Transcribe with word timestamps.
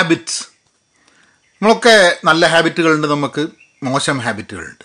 Habits 0.00 0.42
നമ്മളൊക്കെ 1.62 1.96
നല്ല 2.24 2.46
ഹാബിറ്റുകളുണ്ട് 2.46 3.06
നമുക്ക്. 3.06 3.42
മോശം 3.82 4.18
ഹാബിറ്റുകളുണ്ട് 4.18 4.84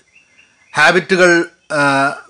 ഹാബിറ്റുകൾ 0.77 1.29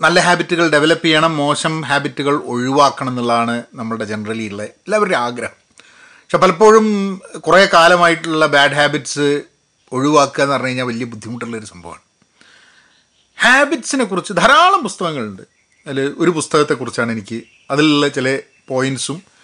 നല്ല 0.02 0.20
ഹാബിറ്റുകൾ 0.20 0.66
ഡെവലപ്പ് 0.70 1.06
ചെയ്യണം 1.06 1.38
മോശം 1.38 1.82
ഹാബിറ്റുകൾ 1.82 2.36
ഒഴിവാക്കണം 2.54 3.10
എന്നുള്ളതാണ് 3.10 3.64
നമ്മളുടെ 3.74 4.06
ജനറലി 4.06 4.50
ഉള്ള 4.50 4.64
എല്ലാവരുടെയും 4.64 5.20
ആഗ്രഹം. 5.20 5.56
പക്ഷെ 5.74 6.38
പലപ്പോഴും 6.38 6.88
കുറേ 7.38 7.70
കാലമായിട്ടുള്ള 7.74 8.46
ബാഡ് 8.46 8.78
ഹാബിറ്റ്സ് 8.80 9.42
ഒഴിവാക്കുക 9.92 10.44
എന്ന് 10.44 10.54
പറഞ്ഞു 10.54 10.68
കഴിഞ്ഞാൽ 10.68 10.86
വലിയ 10.86 11.06
ബുദ്ധിമുട്ടുള്ളൊരു 11.06 11.66
സംഭവമാണ്. 11.66 12.04
ഹാബിറ്റ്സിനെ 13.42 14.06
കുറിച്ച് 14.06 14.34
ധാരാളം 14.34 14.84
പുസ്തകങ്ങളുണ്ട്. 14.84 15.44
അതിൽ 15.88 16.16
ഒരു 16.18 16.30
പുസ്തകത്തെക്കുറിച്ചാണ് 16.30 17.12
എനിക്ക് 17.12 17.44
അതിലുള്ള 17.72 18.08
ചില 18.08 18.40
പോയിന്റ്സും 18.68 19.35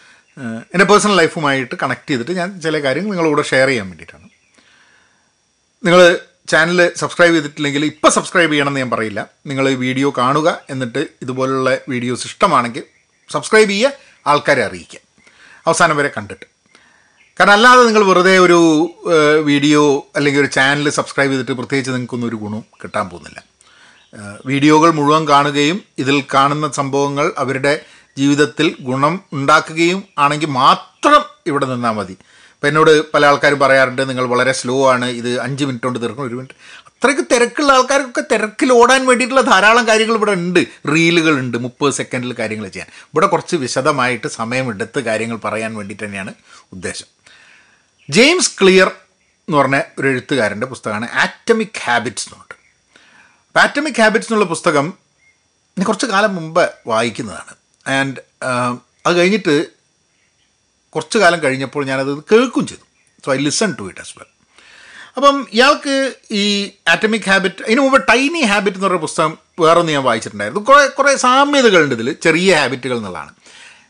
എന്റെ 0.73 0.85
പേഴ്സണൽ 0.89 1.15
ലൈഫുമായിട്ട് 1.21 1.75
കണക്ട് 1.83 2.09
ചെയ്തിട്ട് 2.11 2.31
ഞാൻ 2.31 2.61
ചില 2.61 2.75
കാര്യങ്ങൾ 2.83 3.11
നിങ്ങളോട് 3.11 3.41
ഷെയർ 3.51 3.67
ചെയ്യാൻ 3.67 3.87
വേണ്ടിയിട്ടാണ്. 3.89 4.27
നിങ്ങൾ 5.85 6.19
ചാനൽ 6.51 6.79
സബ്സ്ക്രൈബ് 7.01 7.33
ചെയ്തിട്ടില്ലെങ്കിൽ 7.35 7.85
ഇപ്പോൾ 7.85 8.09
സബ്സ്ക്രൈബ് 8.09 8.51
ചെയ്യണമെന്ന് 8.51 8.79
ഞാൻ 8.79 8.89
പറയില്ല. 8.91 9.27
നിങ്ങൾ 9.45 9.69
വീഡിയോ 9.69 10.13
കാണുക 10.17 10.59
എന്നിട്ട് 10.69 11.07
ഇതുപോലുള്ള 11.21 11.77
വീഡിയോസ് 11.89 12.25
ഇഷ്ടമാണെങ്കിൽ 12.27 12.83
സബ്സ്ക്രൈബ് 13.31 13.69
ചെയ്യുക 13.69 13.91
ആൾക്കാരെ 14.27 14.63
അറിയിക്കുക. 14.63 14.99
അവസാനം 15.67 15.97
വരെ 15.97 16.11
കണ്ടിട്ട്. 16.17 16.45
കാരണം 17.39 17.53
അല്ലാതെ 17.53 17.81
നിങ്ങൾ 17.87 18.03
വെറുതെ 18.03 18.39
ഒരു 18.39 18.59
വീഡിയോ 19.49 19.83
അല്ലെങ്കിൽ 20.15 20.39
ഒരു 20.39 20.49
ചാനൽ 20.55 20.89
സബ്സ്ക്രൈബ് 20.89 21.31
ചെയ്തിട്ട് 21.31 21.51
പ്രത്യേകിച്ച് 21.51 21.91
നിങ്ങൾക്കൊന്നും 21.91 22.27
ഒരു 22.27 22.35
ഗുണവും 22.35 22.65
കിട്ടാൻ 22.81 23.09
പോകുന്നില്ല. 23.09 23.39
വീഡിയോകൾ 24.45 24.91
മുഴുവൻ 24.91 25.27
കാണുകയും 25.27 25.83
ഇതിൽ 25.97 26.23
കാണുന്ന 26.33 26.71
സംഭവങ്ങൾ 26.71 27.33
അവരുടെ 27.37 27.73
ജീവിതത്തിൽ 28.17 28.75
ഗുണം 28.79 29.23
ഉണ്ടാക്കുകയും 29.33 30.03
ആണെങ്കിൽ 30.17 30.47
മാത്രം 30.47 31.23
ഇവിടെ 31.47 31.65
നിന്നാൽ 31.65 31.91
മതി. 31.91 32.11
ഇപ്പം 32.11 32.67
എന്നോട് 32.67 33.11
പല 33.11 33.25
ആൾക്കാരും 33.25 33.59
പറയാറുണ്ട് 33.59 34.09
നിങ്ങൾ 34.09 34.25
വളരെ 34.25 34.51
സ്ലോ 34.51 34.91
ആണ് 34.91 35.05
ഇത് 35.05 35.39
അഞ്ച് 35.39 35.65
മിനിറ്റ് 35.65 35.83
കൊണ്ട് 35.83 36.01
തീർക്കണം 36.01 36.25
ഒരു 36.25 36.35
മിനിറ്റ് 36.35 36.53
അത്രയ്ക്ക് 36.87 37.23
തിരക്കുള്ള 37.31 37.71
ആൾക്കാർക്കൊക്കെ 37.71 38.23
തിരക്കിൽ 38.31 38.73
ഓടാൻ 38.73 39.05
വേണ്ടിയിട്ടുള്ള 39.05 39.41
ധാരാളം 39.41 39.87
കാര്യങ്ങൾ 39.87 40.15
ഇവിടെ 40.15 40.31
ഉണ്ട്. 40.31 40.67
റീലുകളുണ്ട് 40.87 41.57
മുപ്പത് 41.57 41.93
സെക്കൻഡിൽ 41.93 42.35
കാര്യങ്ങൾ 42.39 42.67
ചെയ്യാൻ. 42.67 42.87
ഇവിടെ 43.05 43.25
കുറച്ച് 43.25 43.55
വിശദമായിട്ട് 43.55 44.27
സമയമെടുത്ത് 44.27 44.99
കാര്യങ്ങൾ 44.99 45.35
പറയാൻ 45.35 45.75
വേണ്ടിയിട്ട് 45.75 46.03
തന്നെയാണ് 46.03 46.33
ഉദ്ദേശം. 46.73 47.05
ജെയിംസ് 48.09 48.51
ക്ലിയർ 48.61 48.87
എന്ന് 49.17 49.57
പറഞ്ഞ 49.57 49.81
ഒരു 49.99 50.07
എഴുത്തുകാരന്റെ 50.07 50.67
പുസ്തകമാണ് 50.67 51.09
ആറ്റമിക് 51.11 51.79
ഹാബിറ്റ്സ് 51.79 52.29
എന്നുണ്ട് 52.29 52.55
ആറ്റമിക് 53.59 54.01
ഹാബിറ്റ്സ് 54.01 54.31
എന്നുള്ള 54.31 54.45
പുസ്തകം 54.45 54.93
കുറച്ച് 55.87 56.05
കാലം 56.05 56.35
മുമ്പ് 56.35 56.71
വായിക്കുന്നതാണ്. 56.87 57.60
ആൻഡ് 57.87 58.45
അത് 59.05 59.15
കഴിഞ്ഞിട്ട് 59.15 59.67
കുറച്ച് 60.89 61.17
കാലം 61.17 61.43
കഴിഞ്ഞപ്പോൾ 61.43 61.85
ഞാനത് 61.85 62.17
കേൾക്കും 62.31 62.67
ചെയ്തു. 62.67 62.85
So 63.25 63.33
I 63.33 63.37
listen 63.37 63.75
to 63.79 63.83
it 63.89 63.99
as 63.99 64.13
well 64.19 64.25
അപ്പം 65.17 65.47
ഇയാൾക്ക് 65.53 66.13
ഈ 66.31 66.71
ആറ്റമിക് 66.87 67.29
ഹാബിറ്റ് 67.29 67.63
അതിന് 67.63 67.81
മുമ്പ് 67.81 68.07
ടൈനി 68.07 68.41
ഹാബിറ്റ് 68.41 68.77
എന്ന് 68.77 68.87
പറയുന്ന 68.87 69.01
പുസ്തകം 69.01 69.37
വേറൊന്ന് 69.59 69.91
ഞാൻ 69.91 70.03
വായിച്ചിട്ടുണ്ടായിരുന്നു. 70.03 70.63
കുറേ 70.63 70.87
കുറേ 70.87 71.15
സാമ്യതകളുണ്ട് 71.15 71.95
ഇതിൽ 71.95 72.13
ചെറിയ 72.13 72.55
ഹാബിറ്റുകൾ 72.55 72.97
എന്നുള്ളതാണ്. 72.97 73.33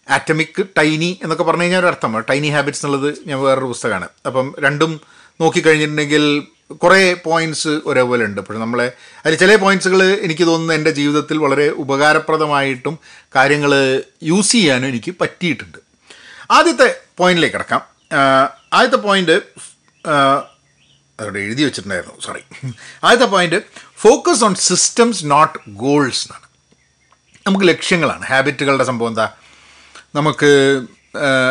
ആറ്റമിക് 0.10 0.66
ടൈനി 0.78 1.20
എന്നൊക്കെ 1.24 1.44
പറഞ്ഞു 1.44 1.62
കഴിഞ്ഞാൽ 1.62 1.80
ഒരു 1.80 1.88
അർത്ഥമാണ്. 1.88 2.26
ടൈനി 2.30 2.48
ഹാബിറ്റ്സ് 2.48 2.86
എന്നുള്ളത് 2.86 3.18
ഞാൻ 3.26 3.40
വേറൊരു 3.40 3.66
പുസ്തകമാണ്. 3.66 4.08
അപ്പം 4.26 4.56
രണ്ടും 4.60 5.02
നോക്കിക്കഴിഞ്ഞിട്ടുണ്ടെങ്കിൽ 5.42 6.48
കുറേ 6.74 7.14
പോയിന്റ്സ് 7.14 7.68
ഒരേപോലെ 7.68 8.26
ഉണ്ട് 8.26 8.42
പക്ഷെ 8.42 8.60
നമ്മളെ 8.60 8.92
അതിൽ 9.26 9.36
ചില 9.36 9.56
പോയിന്റ്സുകൾ 9.56 10.04
എനിക്ക് 10.04 10.48
തോന്നുന്നു 10.48 10.74
എന്റെ 10.74 10.92
ജീവിതത്തിൽ 10.92 11.38
വളരെ 11.38 11.70
ഉപകാരപ്രദമായിട്ടും 11.70 13.00
കാര്യങ്ങൾ 13.36 14.04
യൂസ് 14.24 14.52
ചെയ്യാനും 14.52 14.88
എനിക്ക് 14.88 15.14
പറ്റിയിട്ടുണ്ട്. 15.22 15.78
ആദ്യത്തെ 16.52 16.96
പോയിന്റിലേക്ക് 17.18 17.56
കിടക്കാം. 17.56 17.82
ആദ്യത്തെ 18.74 18.98
പോയിന്റ് 18.98 19.42
അവിടെ 21.20 21.40
എഴുതി 21.40 21.64
വെച്ചിട്ടുണ്ടായിരുന്നു. 21.64 22.22
സോറി 22.22 22.40
ആദ്യത്തെ 23.04 23.26
point 23.26 23.62
focus 23.98 24.44
on 24.44 24.56
systems 24.56 25.26
not 25.26 25.60
goals 25.70 26.28
എന്നാണ്. 26.28 26.48
നമുക്ക് 27.48 27.68
ലക്ഷ്യങ്ങളാണ്. 27.68 28.26
ഹാബിറ്റുകളുടെ 28.26 28.84
സംഭവം 28.84 29.10
എന്താ? 29.10 29.30
നമുക്ക് 30.16 30.52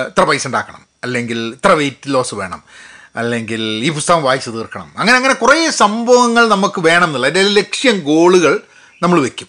ഇത്ര 0.09 0.25
പൈസ 0.25 0.47
ഉണ്ടാക്കണം. 0.47 0.83
അല്ലെങ്കിൽ 1.05 1.39
ഇത്ര 1.39 1.73
വെയിറ്റ് 1.73 2.15
ലോസ് 2.15 2.35
വേണം. 2.35 2.63
അല്ലെങ്കിൽ 3.17 3.63
ഈ 3.63 3.91
പുസ്തകം 3.91 4.23
വായിച്ചു 4.23 4.51
തീർക്കണം. 4.51 4.93
അങ്ങനെ 4.97 5.17
അങ്ങനെ 5.17 5.35
കുറേ 5.35 5.71
സംഭവങ്ങൾ 5.71 6.49
നമുക്ക് 6.49 6.81
വേണം 6.81 7.05
എന്നുള്ള 7.05 7.27
അതിന്റെ 7.27 7.51
ലക്ഷ്യം 7.51 8.01
ഗോളുകൾ 8.01 8.61
നമ്മൾ 9.03 9.21
വെക്കും. 9.21 9.49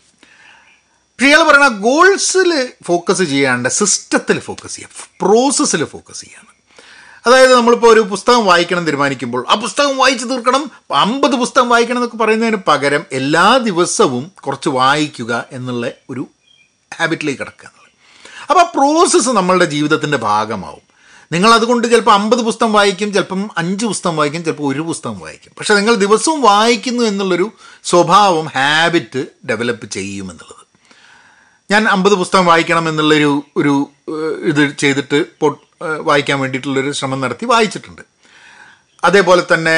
പക്ഷേ 0.95 1.27
ഇയാൾ 1.27 1.43
പറയുന്ന 1.43 1.67
ഗോൾസിൽ 1.67 2.73
ഫോക്കസ് 2.83 3.23
ചെയ്യാണ്ട് 3.23 3.69
സിസ്റ്റത്തിൽ 3.69 4.39
ഫോക്കസ് 4.39 4.75
ചെയ്യുക 4.75 5.25
പ്രോസസ്സിൽ 5.25 5.85
ഫോക്കസ് 5.85 6.21
ചെയ്യാണ് 6.21 6.61
അതായത് 7.27 7.55
നമ്മളിപ്പോൾ 7.55 7.93
ഒരു 7.93 7.99
പുസ്തകം 7.99 8.45
വായിക്കണം 8.45 8.85
തീരുമാനിക്കുമ്പോൾ 8.85 9.45
ആ 9.49 9.55
പുസ്തകം 9.55 9.97
വായിച്ചു 9.97 10.25
തീർക്കണം 10.25 10.71
അമ്പത് 10.95 11.31
പുസ്തകം 11.31 11.69
വായിക്കണം 11.69 11.97
എന്നൊക്കെ 11.97 12.17
പറയുന്നതിന് 12.17 12.57
പകരം 12.67 13.05
എല്ലാ 13.11 13.57
ദിവസവും 13.57 14.31
കുറച്ച് 14.41 14.69
വായിക്കുക 14.69 15.45
എന്നുള്ള 15.51 15.91
ഒരു 16.09 16.27
ഹാബിറ്റിലേക്ക് 16.95 17.39
കിടക്കുക 17.39 17.67
എന്നുള്ളത്. 17.67 17.91
അപ്പോൾ 18.49 18.59
ആ 18.59 18.63
പ്രോസസ്സ് 18.63 19.29
നമ്മളുടെ 19.29 19.65
ജീവിതത്തിന്റെ 19.65 20.17
ഭാഗമാവും. 20.17 20.90
നിങ്ങൾ 21.31 21.49
അതുകൊണ്ട് 21.53 21.85
ചിലപ്പോൾ 21.91 22.11
അമ്പത് 22.11 22.39
പുസ്തകം 22.39 22.73
വായിക്കും 22.73 23.13
ചിലപ്പം 23.13 23.49
അഞ്ച് 23.57 23.85
പുസ്തകം 23.85 24.15
വായിക്കും 24.17 24.43
ചിലപ്പോൾ 24.43 24.73
ഒരു 24.73 24.81
പുസ്തകം 24.81 25.19
വായിക്കും. 25.19 25.51
പക്ഷേ 25.59 25.73
നിങ്ങൾ 25.75 25.95
ദിവസവും 25.95 26.41
വായിക്കുന്നു 26.41 27.03
എന്നുള്ളൊരു 27.03 27.51
സ്വഭാവം 27.83 28.47
ഹാബിറ്റ് 28.55 29.21
ഡെവലപ്പ് 29.49 29.85
ചെയ്യുമെന്നുള്ളത് 29.85 30.65
ഞാൻ 31.71 31.87
അമ്പത് 31.87 32.13
പുസ്തകം 32.13 32.45
വായിക്കണം 32.45 32.89
എന്നുള്ളൊരു 32.89 33.43
ഒരു 33.57 33.89
ഇത് 34.51 34.63
ചെയ്തിട്ട് 34.77 35.25
വായിക്കാൻ 36.09 36.39
വേണ്ടിയിട്ടുള്ളൊരു 36.39 36.91
ശ്രമം 36.91 37.21
നടത്തി 37.21 37.45
വായിച്ചിട്ടുണ്ട്. 37.45 38.01
അതേപോലെ 39.03 39.43
തന്നെ 39.53 39.77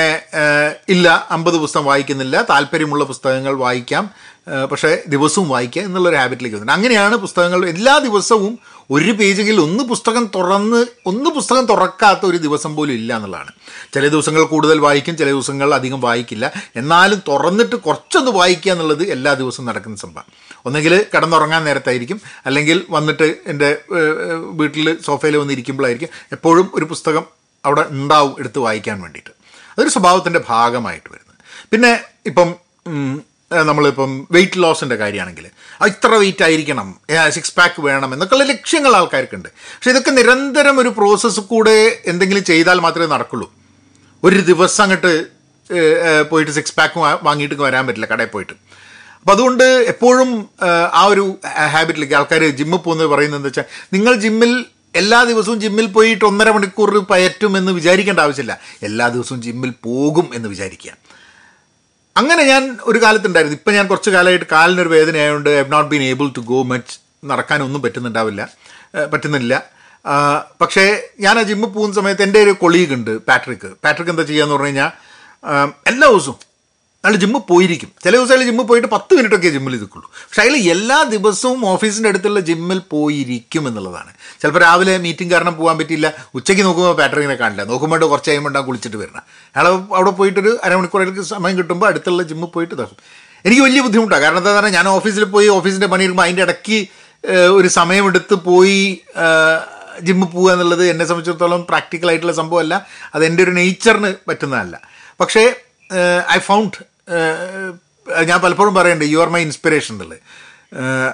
ഇല്ല 0.90 1.28
അമ്പത് 1.32 1.58
പുസ്തകം 1.58 1.86
വായിക്കുന്നില്ല 1.86 2.42
താല്പര്യമുള്ള 2.42 3.04
പുസ്തകങ്ങൾ 3.04 3.54
വായിക്കാം 3.56 4.10
പക്ഷേ 4.72 5.04
ദിവസവും 5.08 5.50
വായിക്കുക 5.50 5.82
എന്നുള്ളൊരു 5.82 6.16
ഹാബിറ്റിലേക്ക് 6.16 6.56
വന്നിട്ടുണ്ട്. 6.56 6.80
അങ്ങനെയാണ് 6.80 7.16
പുസ്തകങ്ങൾ 7.16 7.62
എല്ലാ 7.70 7.98
ദിവസവും 7.98 8.60
ഒരു 8.92 9.12
പേജെങ്കിൽ 9.12 9.62
ഒന്ന് 9.62 9.84
പുസ്തകം 9.84 10.30
തുറന്ന് 10.36 10.86
ഒന്ന് 11.06 11.30
പുസ്തകം 11.30 11.66
തുറക്കാത്ത 11.66 12.20
ഒരു 12.24 12.38
ദിവസം 12.38 12.76
പോലും 12.76 12.94
ഇല്ല 12.94 13.16
എന്നുള്ളതാണ്. 13.16 13.52
ചില 13.94 14.08
ദിവസങ്ങൾ 14.08 14.44
കൂടുതൽ 14.44 14.80
വായിക്കും 14.80 15.18
ചില 15.18 15.28
ദിവസങ്ങൾ 15.28 15.74
അധികം 15.74 16.02
വായിക്കില്ല. 16.02 16.52
എന്നാലും 16.76 17.22
തുറന്നിട്ട് 17.28 17.76
കുറച്ചൊന്ന് 17.76 18.32
വായിക്കുക 18.32 18.72
എന്നുള്ളത് 18.72 19.04
എല്ലാ 19.12 19.34
ദിവസവും 19.34 19.68
നടക്കുന്ന 19.68 19.98
സംഭവം. 19.98 20.24
ഒന്നെങ്കിൽ 20.66 21.06
കിടന്നുറങ്ങാൻ 21.14 21.64
നേരത്തായിരിക്കും. 21.64 22.22
അല്ലെങ്കിൽ 22.46 22.86
വന്നിട്ട് 22.90 23.36
എന്റെ 23.48 23.78
വീട്ടിൽ 24.52 25.02
സോഫയിൽ 25.02 25.38
വന്നിരിക്കുമ്പോഴായിരിക്കും 25.38 26.10
എപ്പോഴും 26.32 26.72
ഒരു 26.74 26.86
പുസ്തകം 26.86 27.24
അവിടെ 27.66 27.86
ഉണ്ടാവും 27.90 28.36
എടുത്ത് 28.40 28.60
വായിക്കാൻ 28.60 29.02
വേണ്ടിയിട്ട്. 29.02 29.30
അതൊരു 29.72 29.90
സ്വഭാവത്തിന്റെ 29.90 30.42
ഭാഗമായിട്ട് 30.50 31.10
വരുന്നത്. 31.12 31.70
പിന്നെ 31.72 32.00
ഇപ്പം 32.26 32.56
നമ്മളിപ്പം 33.70 34.12
വെയിറ്റ് 34.36 34.60
ലോസിന്റെ 34.64 34.96
കാര്യമാണെങ്കിൽ 35.02 35.46
അത് 35.82 35.88
ഇത്ര 35.94 36.12
വെയിറ്റ് 36.24 36.44
ആയിരിക്കണം. 36.48 36.88
സിക്സ് 37.36 37.56
പാക്ക് 37.60 37.80
വേണം 37.88 38.10
എന്നൊക്കെയുള്ള 38.16 38.46
ലക്ഷ്യങ്ങൾ 38.54 38.94
ആൾക്കാർക്കുണ്ട്. 39.00 39.50
പക്ഷെ 39.76 39.92
ഇതൊക്കെ 39.94 40.12
നിരന്തരം 40.20 40.76
ഒരു 40.84 40.92
പ്രോസസ്സ് 41.00 41.44
കൂടെ 41.54 41.78
എന്തെങ്കിലും 42.14 42.44
ചെയ്താൽ 42.52 42.80
മാത്രമേ 42.88 43.10
നടക്കുള്ളൂ. 43.16 43.48
ഒരു 44.28 44.40
ദിവസം 44.52 44.84
അങ്ങോട്ട് 44.86 45.14
പോയിട്ട് 46.30 46.54
സിക്സ് 46.60 46.76
പാക്ക് 46.78 47.00
വാങ്ങിയിട്ട് 47.28 47.56
വരാൻ 47.68 47.84
പറ്റില്ല 47.88 48.08
കടയിൽ 48.14 48.32
പോയിട്ട്. 48.36 48.56
അപ്പോൾ 49.22 49.34
അതുകൊണ്ട് 49.36 49.66
എപ്പോഴും 49.94 50.30
ആ 51.00 51.02
ഒരു 51.12 51.26
ഹാബിറ്റിലേക്ക് 51.74 52.16
ആൾക്കാർ 52.20 52.44
ജിമ്മിൽ 52.60 52.80
പോകുന്നത് 52.86 53.10
പറയുന്നത് 53.14 53.40
എന്താ 53.40 53.50
വെച്ചാൽ 53.52 53.68
നിങ്ങൾ 53.96 54.14
ജിമ്മിൽ 54.24 54.52
എല്ലാ 55.02 55.20
ദിവസവും 55.30 55.58
ജിമ്മിൽ 55.62 55.88
പോയിട്ട് 55.94 56.26
ഒന്നര 56.30 56.50
മണിക്കൂർ 56.56 56.92
പയറ്റും 57.12 57.54
എന്ന് 57.60 57.72
വിചാരിക്കേണ്ട 57.78 58.20
ആവശ്യമില്ല. 58.26 58.56
എല്ലാ 58.88 59.06
ദിവസവും 59.16 59.40
ജിമ്മിൽ 59.46 59.72
പോകും 59.88 60.28
എന്ന് 60.38 60.50
വിചാരിക്കുക. 60.54 60.92
അങ്ങനെ 62.16 62.44
ഞാൻ 62.44 62.64
ഒരു 62.82 63.00
കാലത്തുണ്ടായിരുന്നു. 63.04 63.58
ഇപ്പം 63.58 63.74
ഞാൻ 63.74 63.88
കുറച്ച് 63.88 64.10
കാലമായിട്ട് 64.10 64.46
കാലിനൊരു 64.52 64.90
വേദന 64.90 65.16
ആയതുകൊണ്ട് 65.18 65.50
I 65.50 65.58
have 65.62 65.72
not 65.72 65.90
been 65.90 66.04
able 66.04 66.28
to 66.38 66.40
go 66.40 66.64
much 66.64 66.94
നടക്കാനൊന്നും 67.26 67.82
പറ്റുന്നുണ്ടാവില്ല. 67.82 68.42
പറ്റുന്നില്ല. 69.14 69.54
പക്ഷേ 70.62 70.84
ഞാൻ 71.20 71.40
ആ 71.40 71.42
ജിമ്മിൽ 71.42 71.70
പോകുന്ന 71.76 71.96
സമയത്ത് 71.96 72.24
എന്റെ 72.24 72.40
ഒരു 72.44 72.54
കൊളീഗ് 72.62 72.94
ഉണ്ട് 72.94 73.12
പാട്രിക്ക് 73.28 73.70
പാട്രിക്ക് 73.84 74.12
എന്താ 74.12 74.24
ചെയ്യാന്ന് 74.24 74.56
പറഞ്ഞു 74.56 74.68
കഴിഞ്ഞാൽ 74.68 74.90
എല്ലാ 75.92 76.08
ദിവസവും 76.08 76.40
അയാൾ 77.04 77.16
ജിമ്മിൽ 77.22 77.42
പോയിരിക്കും. 77.50 77.90
ചില 78.04 78.14
ദിവസം 78.18 78.34
അയാൾ 78.34 78.44
ജിമ്മിൽ 78.50 78.66
പോയിട്ട് 78.68 78.90
പത്ത് 78.94 79.14
മിനിറ്റൊക്കെ 79.18 79.50
ജിമ്മിൽ 79.56 79.74
ഇരിക്കുള്ളൂ. 79.78 80.08
പക്ഷേ 80.28 80.42
അയാൾ 80.44 80.56
എല്ലാ 80.74 80.98
ദിവസവും 81.14 81.62
ഓഫീസിന്റെ 81.72 82.10
അടുത്തുള്ള 82.12 82.40
ജിമ്മിൽ 82.50 82.80
പോയിരിക്കും 82.94 83.64
എന്നുള്ളതാണ്. 83.70 84.12
ചിലപ്പോൾ 84.42 84.62
രാവിലെ 84.66 84.94
മീറ്റിംഗ് 85.06 85.32
കാരണം 85.34 85.56
പോകാൻ 85.58 85.76
പറ്റിയില്ല. 85.80 86.08
ഉച്ചയ്ക്ക് 86.38 86.64
നോക്കുമ്പോൾ 86.68 86.96
പാറ്ററിങ്ങിനെ 87.00 87.36
കാണില്ല. 87.42 87.64
നോക്കുമ്പോൾ 87.72 88.06
കുറച്ച് 88.14 88.30
കഴിയുമ്പോൾ 88.30 88.64
കുളിച്ചിട്ട് 88.70 88.98
വരണം 89.02 89.24
അയാൾ 89.56 89.68
അവിടെ 89.98 90.14
പോയിട്ടൊരു 90.20 90.54
അരമണിക്കൂറേക്ക് 90.68 91.26
സമയം 91.34 91.58
കിട്ടുമ്പോൾ 91.58 91.88
അടുത്തുള്ള 91.92 92.24
ജിമ്മിൽ 92.32 92.52
പോയിട്ട് 92.56 92.74
ഇതാക്കും 92.78 93.00
എനിക്ക് 93.46 93.64
വലിയ 93.68 93.82
ബുദ്ധിമുട്ടാണ് 93.88 94.22
കാരണം 94.24 94.42
എന്താ 94.42 94.54
പറഞ്ഞാൽ 94.58 94.74
ഞാൻ 94.78 94.88
ഓഫീസിൽ 94.98 95.24
പോയി 95.36 95.48
ഓഫീസിന്റെ 95.58 95.88
പണി 95.94 96.04
എടുക്കുമ്പോൾ 96.04 96.28
അതിന്റെ 96.28 96.44
ഇടയ്ക്ക് 96.48 96.80
ഒരു 97.58 97.70
സമയമെടുത്ത് 97.80 98.36
പോയി 98.48 98.80
ജിമ്മിൽ 100.08 100.28
പോവുക 100.36 100.50
എന്നുള്ളത് 100.54 100.86
എന്നെ 100.92 101.06
സംബന്ധിച്ചിടത്തോളം 101.10 101.62
പ്രാക്ടിക്കൽ 101.70 102.10
ആയിട്ടുള്ള 102.12 102.36
സംഭവമല്ല. 102.42 102.74
അത് 103.16 103.24
എന്റെ 103.26 103.42
ഒരു 103.44 103.54
നേച്ചറിന് 103.60 104.14
പറ്റുന്നതല്ല. 104.30 104.76
പക്ഷേ 105.22 105.44
ഐ 106.36 106.40
ഫൗണ്ട് 106.50 106.78
ഞാൻ 108.30 108.40
പലപ്പോഴും 108.46 108.74
പറയുന്നുണ്ട് 108.76 109.14
യു 109.14 109.20
ആർ 109.24 109.30
മൈ 109.36 109.42
ഇൻസ്പിറേഷൻ 109.42 109.94
എന്നുള്ളത് 109.96 110.20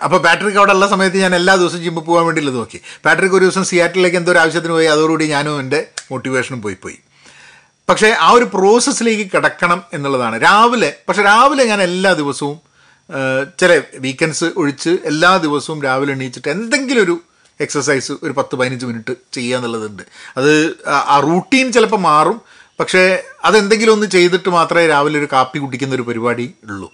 അപ്പോൾ 0.06 0.20
പാട്രിക് 0.26 0.58
അവിടെ 0.60 0.74
ഉള്ള 0.74 0.88
സമയത്ത് 0.88 1.18
ഞാൻ 1.18 1.34
എല്ലാ 1.36 1.56
ദിവസവും 1.56 1.82
ജിമ്മിൽ 1.86 2.04
പോകാൻ 2.10 2.26
വേണ്ടിയുള്ളത് 2.26 2.56
നോക്കി. 2.56 2.80
പാട്രിക് 3.06 3.36
ഒരു 3.38 3.46
ദിവസം 3.46 3.64
സിയാറ്റിലേക്ക് 3.72 4.18
എന്തോ 4.18 4.32
ഒരു 4.32 4.40
ആവശ്യത്തിന് 4.40 4.74
പോയി 4.74 4.86
അതോടുകൂടി 4.86 5.26
ഞാനും 5.26 5.60
എന്റെ 5.60 5.80
മോട്ടിവേഷനും 6.12 6.62
പോയി 6.62 6.78
പോയി. 6.84 6.98
പക്ഷേ 7.90 8.10
ആ 8.26 8.30
ഒരു 8.32 8.46
പ്രോസസ്സിലേക്ക് 8.54 9.26
കിടക്കണം 9.36 9.84
എന്നുള്ളതാണ്. 9.94 10.36
രാവിലെ 10.42 10.90
പക്ഷേ 11.08 11.24
രാവിലെ 11.24 11.64
ഞാൻ 11.64 11.82
എല്ലാ 11.82 12.14
ദിവസവും 12.14 12.58
ചില 13.60 13.72
വീക്കെൻഡ്സ് 14.06 14.48
ഒഴിച്ച് 14.58 14.90
എല്ലാ 15.12 15.38
ദിവസവും 15.38 15.84
രാവിലെ 15.84 16.12
എണീച്ചിട്ട് 16.14 16.50
എന്തെങ്കിലും 16.50 17.04
ഒരു 17.04 17.16
എക്സസൈസ് 17.60 18.14
ഒരു 18.24 18.34
പത്ത് 18.38 18.56
പതിനഞ്ച് 18.56 18.86
മിനിറ്റ് 18.86 19.14
ചെയ്യുക 19.34 19.58
എന്നുള്ളതുണ്ട് 19.58 20.04
അത് 20.38 20.52
ആ 21.14 21.20
റൂട്ടീൻ 21.30 21.72
ചിലപ്പോൾ 21.72 22.00
മാറും 22.00 22.38
പക്ഷേ 22.80 23.24
അതെന്തെങ്കിലും 23.46 23.92
ഒന്ന് 23.92 24.08
ചെയ്തിട്ട് 24.08 24.50
മാത്രമേ 24.50 24.88
രാവിലെ 24.88 25.20
ഒരു 25.20 25.28
കാപ്പി 25.32 25.58
കുടിക്കുന്ന 25.60 25.96
ഒരു 25.96 26.02
പരിപാടി 26.02 26.54
ഉള്ളൂ. 26.64 26.92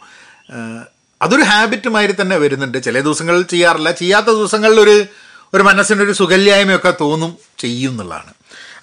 അതൊരു 1.21 1.41
ഹാബിറ്റ് 1.41 1.89
മാതിരി 1.89 2.13
തന്നെ 2.21 2.37
വരുന്നുണ്ട്. 2.37 2.83
ചില 2.83 2.99
ദിവസങ്ങളിൽ 2.99 3.43
ചെയ്യാറില്ല. 3.43 3.91
ചെയ്യാത്ത 3.91 4.25
ദിവസങ്ങളിൽ 4.25 4.79
ഒരു 4.79 5.05
ഒരു 5.53 5.63
മനസ്സിനൊരു 5.63 6.11
സുഖല്യായ്മയൊക്കെ 6.11 6.93
തോന്നും 7.01 7.37
ചെയ്യും 7.59 7.91
എന്നുള്ളതാണ് 7.91 8.33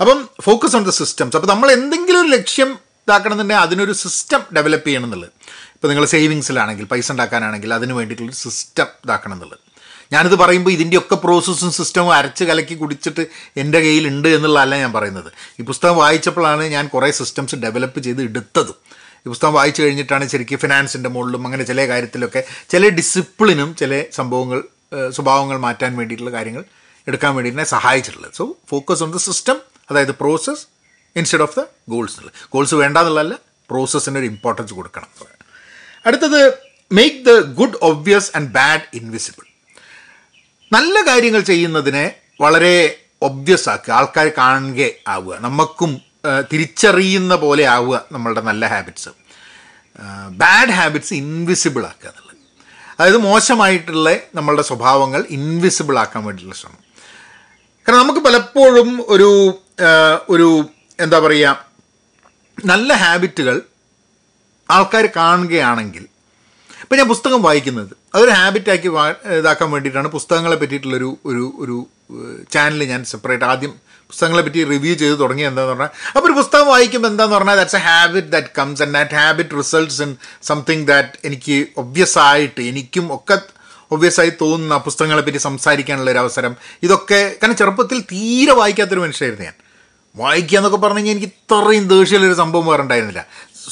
അപ്പം 0.00 0.28
ഫോക്കസ് 0.40 0.76
ഓൺ 0.76 0.84
ദ 0.84 0.90
സിസ്റ്റംസ് 0.90 1.36
അപ്പോൾ 1.36 1.48
നമ്മൾ 1.48 1.70
എന്തെങ്കിലും 1.70 2.20
ഒരു 2.20 2.28
ലക്ഷ്യം 2.28 2.70
ഇതാക്കണമെന്നുണ്ടെങ്കിൽ 2.72 3.62
അതിനൊരു 3.62 3.92
സിസ്റ്റം 3.92 4.40
ഡെവലപ്പ് 4.56 4.86
ചെയ്യണം 4.86 5.04
എന്നുള്ളത്. 5.04 5.30
ഇപ്പോൾ 5.74 5.88
നിങ്ങൾ 5.88 6.04
സേവിങ്സിലാണെങ്കിൽ 6.04 6.84
പൈസ 6.84 7.12
ഉണ്ടാക്കാനാണെങ്കിൽ 7.12 7.74
അതിന് 7.74 7.92
വേണ്ടിയിട്ടുള്ളൊരു 7.92 8.36
സിസ്റ്റം 8.36 8.86
ഇതാക്കണം 9.04 9.32
എന്നുള്ളത്. 9.32 9.71
ഞാനിത് 10.12 10.34
പറയുമ്പോൾ 10.34 10.70
ഇതിന്റെയൊക്കെ 10.70 11.14
പ്രോസസ്സും 11.14 11.72
സിസ്റ്റവും 11.72 12.14
അരച്ച് 12.14 12.44
കലക്കി 12.44 12.74
കുടിച്ചിട്ട് 12.74 13.26
എന്റെ 13.56 13.80
കയ്യിലുണ്ട് 13.80 14.28
എന്നുള്ളതല്ല 14.28 14.74
ഞാൻ 14.76 14.92
പറയുന്നത്. 14.92 15.32
ഈ 15.60 15.62
പുസ്തകം 15.62 15.96
വായിച്ചപ്പോഴാണ് 15.96 16.64
ഞാൻ 16.64 16.86
കുറേ 16.86 17.10
സിസ്റ്റംസ് 17.10 17.56
ഡെവലപ്പ് 17.56 18.00
ചെയ്ത് 18.00 18.22
എടുത്തതും. 18.22 18.74
ഈ 19.26 19.28
പുസ്തകം 19.28 19.52
വായിച്ചു 19.52 19.82
കഴിഞ്ഞിട്ടാണ് 19.82 20.28
ശരിക്കും 20.28 20.58
ഫിനാൻസിന്റെ 20.58 21.08
മുകളിലും 21.08 21.44
അങ്ങനെ 21.46 21.64
ചില 21.64 21.88
കാര്യത്തിലൊക്കെ 21.88 22.44
ചില 22.70 22.88
ഡിസിപ്ലിനും 22.88 23.76
ചില 23.76 24.04
സംഭവങ്ങൾ 24.12 24.62
സ്വഭാവങ്ങൾ 25.10 25.56
മാറ്റാൻ 25.56 25.96
വേണ്ടിയിട്ടുള്ള 25.96 26.32
കാര്യങ്ങൾ 26.32 26.64
എടുക്കാൻ 27.08 27.34
വേണ്ടി 27.34 27.50
എന്നെ 27.50 27.64
സഹായിച്ചിട്ടുള്ളത്. 27.64 28.32
So 28.34 28.56
focus 28.70 29.02
on 29.02 29.10
the 29.10 29.16
system 29.16 29.56
അതായത് 29.90 30.14
process 30.14 30.66
instead 31.16 31.42
of 31.42 31.56
the 31.60 31.64
goals 31.88 32.12
എന്നുള്ളത് 32.12 32.34
ഗോൾസ് 32.52 32.74
വേണ്ട 32.74 32.98
എന്നുള്ളതല്ല 32.98 33.38
പ്രോസസ്സിന് 33.70 34.18
ഒരു 34.18 34.26
ഇമ്പോർട്ടൻസ് 34.26 34.72
കൊടുക്കണം. 34.72 35.08
അടുത്തത് 36.06 36.52
make 36.92 37.24
the 37.24 37.40
good 37.60 37.78
obvious 37.82 38.30
and 38.36 38.50
bad 38.50 38.82
invisible 38.94 39.44
നല്ല 40.72 41.06
കാര്യങ്ങൾ 41.06 41.40
ചെയ്യുന്നതിനെ 41.40 42.14
വളരെ 42.40 42.98
ഒബ്വിയസ് 43.22 43.68
ആക്കുക 43.68 43.92
ആൾക്കാർ 43.92 44.32
കാണുക 44.38 44.88
ആവുക 45.08 45.34
നമുക്കും 45.40 46.00
തിരിച്ചറിയുന്ന 46.52 47.34
പോലെ 47.34 47.64
ആവുക 47.66 48.04
നമ്മളുടെ 48.12 48.40
നല്ല 48.40 48.66
ഹാബിറ്റ്സ്. 48.66 49.08
ബാഡ് 50.30 50.70
ഹാബിറ്റ്സ് 50.70 51.14
ഇൻവിസിബിൾ 51.14 51.86
ആക്കുക 51.86 52.08
എന്നുള്ളത്. 52.08 52.36
അതായത് 52.98 53.16
മോശമായിട്ടുള്ള 53.16 54.16
നമ്മളുടെ 54.34 54.62
സ്വഭാവങ്ങൾ 54.62 55.26
ഇൻവിസിബിൾ 55.30 55.98
ആക്കാൻ 55.98 56.24
വേണ്ടിയിട്ടുള്ള 56.24 56.60
ശ്രമം. 56.62 56.80
കാരണം 57.86 58.00
നമുക്ക് 58.00 58.18
പലപ്പോഴും 58.18 59.04
ഒരു 59.08 59.30
ഒരു 60.28 60.64
എന്താ 61.00 61.18
പറയുക 61.18 61.66
നല്ല 62.64 62.92
ഹാബിറ്റുകൾ 62.92 63.62
ആൾക്കാർ 64.70 65.08
കാണുകയാണെങ്കിൽ 65.16 66.06
ഇപ്പം 66.82 66.96
ഞാൻ 66.96 67.08
പുസ്തകം 67.08 67.42
വായിക്കുന്നത് 67.42 68.01
അതൊരു 68.14 68.32
ഹാബിറ്റാക്കി 68.38 68.88
ഇതാക്കാൻ 69.38 69.68
വേണ്ടിയിട്ടാണ് 69.74 70.08
പുസ്തകങ്ങളെ 70.16 70.56
പറ്റിയിട്ടുള്ളൊരു 70.62 71.10
ഒരു 71.30 71.44
ഒരു 71.64 71.76
ചാനൽ 72.54 72.82
ഞാൻ 72.92 73.02
സെപ്പറേറ്റ് 73.12 73.46
ആദ്യം 73.52 73.72
പുസ്തകങ്ങളെ 74.10 74.42
പറ്റി 74.46 74.60
റിവ്യൂ 74.72 74.94
ചെയ്ത് 75.02 75.16
തുടങ്ങി 75.20 75.44
എന്താന്ന് 75.50 75.70
പറഞ്ഞാൽ 75.72 75.90
അപ്പോൾ 76.16 76.28
ഒരു 76.28 76.34
പുസ്തകം 76.40 76.66
വായിക്കുമ്പോൾ 76.72 77.10
എന്താന്ന് 77.12 77.34
പറഞ്ഞാൽ 77.36 77.56
that's 77.60 77.78
a 77.80 77.84
habit 77.88 78.30
that 78.34 78.50
comes 78.58 78.82
and 78.84 78.94
that 78.98 79.16
habit 79.20 79.56
results 79.60 80.00
in 80.06 80.10
something 80.50 80.86
that 80.90 81.18
എനിക്ക് 81.28 81.56
ഒബ്വിയസ് 81.82 82.18
ആയിട്ട് 82.28 82.60
എനിക്കും 82.70 83.06
ഒക്കെ 83.16 83.36
ഒബ്വിയസ് 83.94 84.20
ആയി 84.22 84.32
തോന്നുന്ന 84.42 84.76
പുസ്തകങ്ങളെ 84.86 85.22
പറ്റി 85.24 85.40
സംസാരിക്കാനുള്ള 85.48 86.10
ഒരു 86.10 86.20
അവസരം. 86.24 86.52
ഇതൊക്കെ 86.86 87.20
കാരണം 87.40 87.56
ചെറുപ്പത്തിൽ 87.56 87.98
തീരെ 88.12 88.52
വായിക്കാത്തൊരു 88.60 89.02
മനുഷ്യരായിരുന്നു 89.04 89.46
ഞാൻ. 89.48 89.56
വായിക്കുക 90.16 90.56
എന്നൊക്കെ 90.58 90.78
പറഞ്ഞു 90.84 91.00
കഴിഞ്ഞാൽ 91.00 91.14
എനിക്ക് 91.16 91.30
ഇത്രയും 91.32 91.84
ദേഷ്യമുള്ളൊരു 91.92 92.36
സംഭവം 92.42 92.66
വേറെ 92.70 92.82
ഉണ്ടായിരുന്നില്ല. 92.82 93.22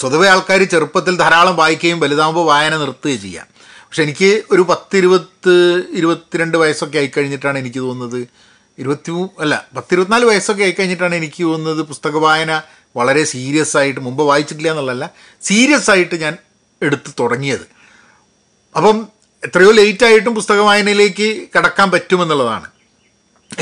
സ്വതവേ 0.01 0.27
ആൾക്കാർ 0.35 0.61
ചെറുപ്പത്തിൽ 0.75 1.15
ധാരാളം 1.23 1.57
വായിക്കുകയും 1.63 2.01
വലുതാകുമ്പോൾ 2.05 2.45
വായന 2.53 2.75
നിർത്തുകയും 2.83 3.21
ചെയ്യാം. 3.27 3.47
പക്ഷെ 3.93 4.03
എനിക്ക് 4.03 4.29
ഒരു 4.51 4.63
പത്തിരുപത്ത് 4.63 5.55
ഇരുപത്തിരണ്ട് 5.99 6.57
വയസ്സൊക്കെ 6.59 6.99
ആയിക്കഴിഞ്ഞിട്ടാണ് 6.99 7.57
എനിക്ക് 7.59 7.79
തോന്നുന്നത്. 7.79 8.21
ഇരുപത്തി 8.79 9.13
അല്ല 9.45 9.55
പത്തിരുപത്തിനാല് 9.77 10.25
വയസ്സൊക്കെ 10.25 10.63
ആയിക്കഴിഞ്ഞിട്ടാണ് 10.63 11.15
എനിക്ക് 11.15 11.43
തോന്നുന്നത് 11.45 11.83
പുസ്തക 11.89 12.17
വായന 12.27 12.53
വളരെ 12.97 13.25
സീരിയസ് 13.25 13.77
ആയിട്ട് 13.81 14.01
മുമ്പ് 14.01 14.23
വായിച്ചിട്ടില്ല 14.23 14.71
എന്നുള്ളതല്ല 14.71 15.11
സീരിയസ് 15.49 15.91
ആയിട്ട് 15.91 16.17
ഞാൻ 16.25 16.35
എടുത്ത് 16.83 17.11
തുടങ്ങിയത്. 17.21 17.67
അപ്പം 18.75 18.97
എത്രയോ 19.43 19.73
ലേറ്റായിട്ടും 19.73 20.35
പുസ്തക 20.35 20.61
വായനയിലേക്ക് 20.69 21.29
കടക്കാൻ 21.57 21.91
പറ്റുമെന്നുള്ളതാണ്. 21.91 22.67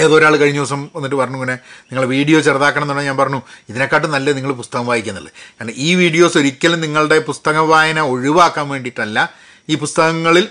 ഏതോ 0.02 0.14
ഒരാൾ 0.18 0.36
കഴിഞ്ഞ 0.36 0.58
ദിവസം 0.58 0.80
വന്നിട്ട് 0.94 1.16
പറഞ്ഞു 1.16 1.36
ഇങ്ങനെ 1.36 1.54
നിങ്ങൾ 1.90 2.04
വീഡിയോ 2.14 2.40
ചെറുതാക്കണം 2.40 2.84
എന്നുണ്ടെങ്കിൽ 2.84 3.10
ഞാൻ 3.12 3.18
പറഞ്ഞു 3.20 3.40
ഇതിനെക്കാട്ടും 3.70 4.10
നല്ലത് 4.10 4.36
നിങ്ങൾ 4.36 4.52
പുസ്തകം 4.52 4.86
വായിക്കുന്നുള്ളത് 4.86 5.32
കാരണം 5.58 5.74
ഈ 5.76 5.94
വീഡിയോസ് 5.94 6.36
ഒരിക്കലും 6.38 6.80
നിങ്ങളുടെ 6.80 7.18
പുസ്തക 7.18 7.58
വായന 7.72 8.00
ഒഴിവാക്കാൻ 8.14 8.68
വേണ്ടിയിട്ടല്ല 8.68 9.18
ഈ 9.68 9.74
പുസ്തകങ്ങളിൽ 9.74 10.48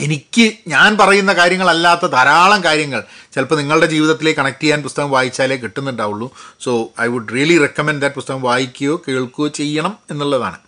എനിക്ക് 0.00 0.52
ഞാൻ 0.68 0.98
പറയുന്ന 0.98 1.32
കാര്യങ്ങളല്ലാത്ത 1.32 2.06
ധാരാളം 2.06 2.64
കാര്യങ്ങൾ 2.64 3.00
ചിലപ്പോൾ 3.34 3.54
നിങ്ങളുടെ 3.54 3.86
ജീവിതത്തിലേക്ക് 3.86 4.40
കണക്ട് 4.40 4.62
ചെയ്യാൻ 4.62 4.82
പുസ്തകം 4.82 5.10
വായിച്ചാലേ 5.10 5.56
കിട്ടുന്നുണ്ടാവുള്ളൂ. 5.56 6.28
So 6.60 6.92
I 7.00 7.06
would 7.06 7.32
really 7.34 7.58
recommend 7.58 8.00
that 8.02 8.14
പുസ്തകം 8.14 8.42
വായിക്കുകയോ 8.42 9.02
കേൾക്കുകയോ 9.08 9.48
ചെയ്യണം 9.48 9.98
എന്നുള്ളതാണ്. 10.10 10.58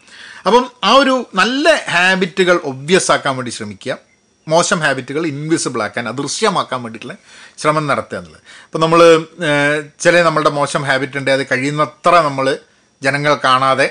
അപ്പം 0.46 0.70
ആ 0.84 0.92
ഒരു 0.92 1.14
നല്ല 1.34 1.84
ഹാബിറ്റുകൾ 1.90 2.60
ഒബ്വിയസ് 2.64 3.10
ആക്കാൻ 3.12 3.36
വേണ്ടി 3.36 3.50
ശ്രമിക്കുക. 3.50 3.98
മോശം 4.48 4.80
ഹാബിറ്റുകൾ 4.80 5.26
ഇൻവിസിബിൾ 5.26 5.82
ആക്കാൻ 5.82 6.08
അദൃശ്യമാക്കാൻ 6.08 6.82
വേണ്ടിയിട്ടുള്ള 6.82 7.16
ശ്രമം 7.58 7.86
നടത്തുക 7.86 8.18
എന്നുള്ളത്. 8.18 8.42
അപ്പോൾ 8.64 8.78
നമ്മൾ 8.78 9.00
ചില 10.00 10.22
നമ്മളുടെ 10.22 10.50
മോശം 10.50 10.82
ഹാബിറ്റ് 10.82 11.18
ഉണ്ട് 11.18 11.30
അത് 11.30 11.46
കഴിയുന്നത്ര 11.52 12.14
നമ്മൾ 12.20 12.58
ജനങ്ങൾ 13.02 13.34
കാണാതെ 13.44 13.88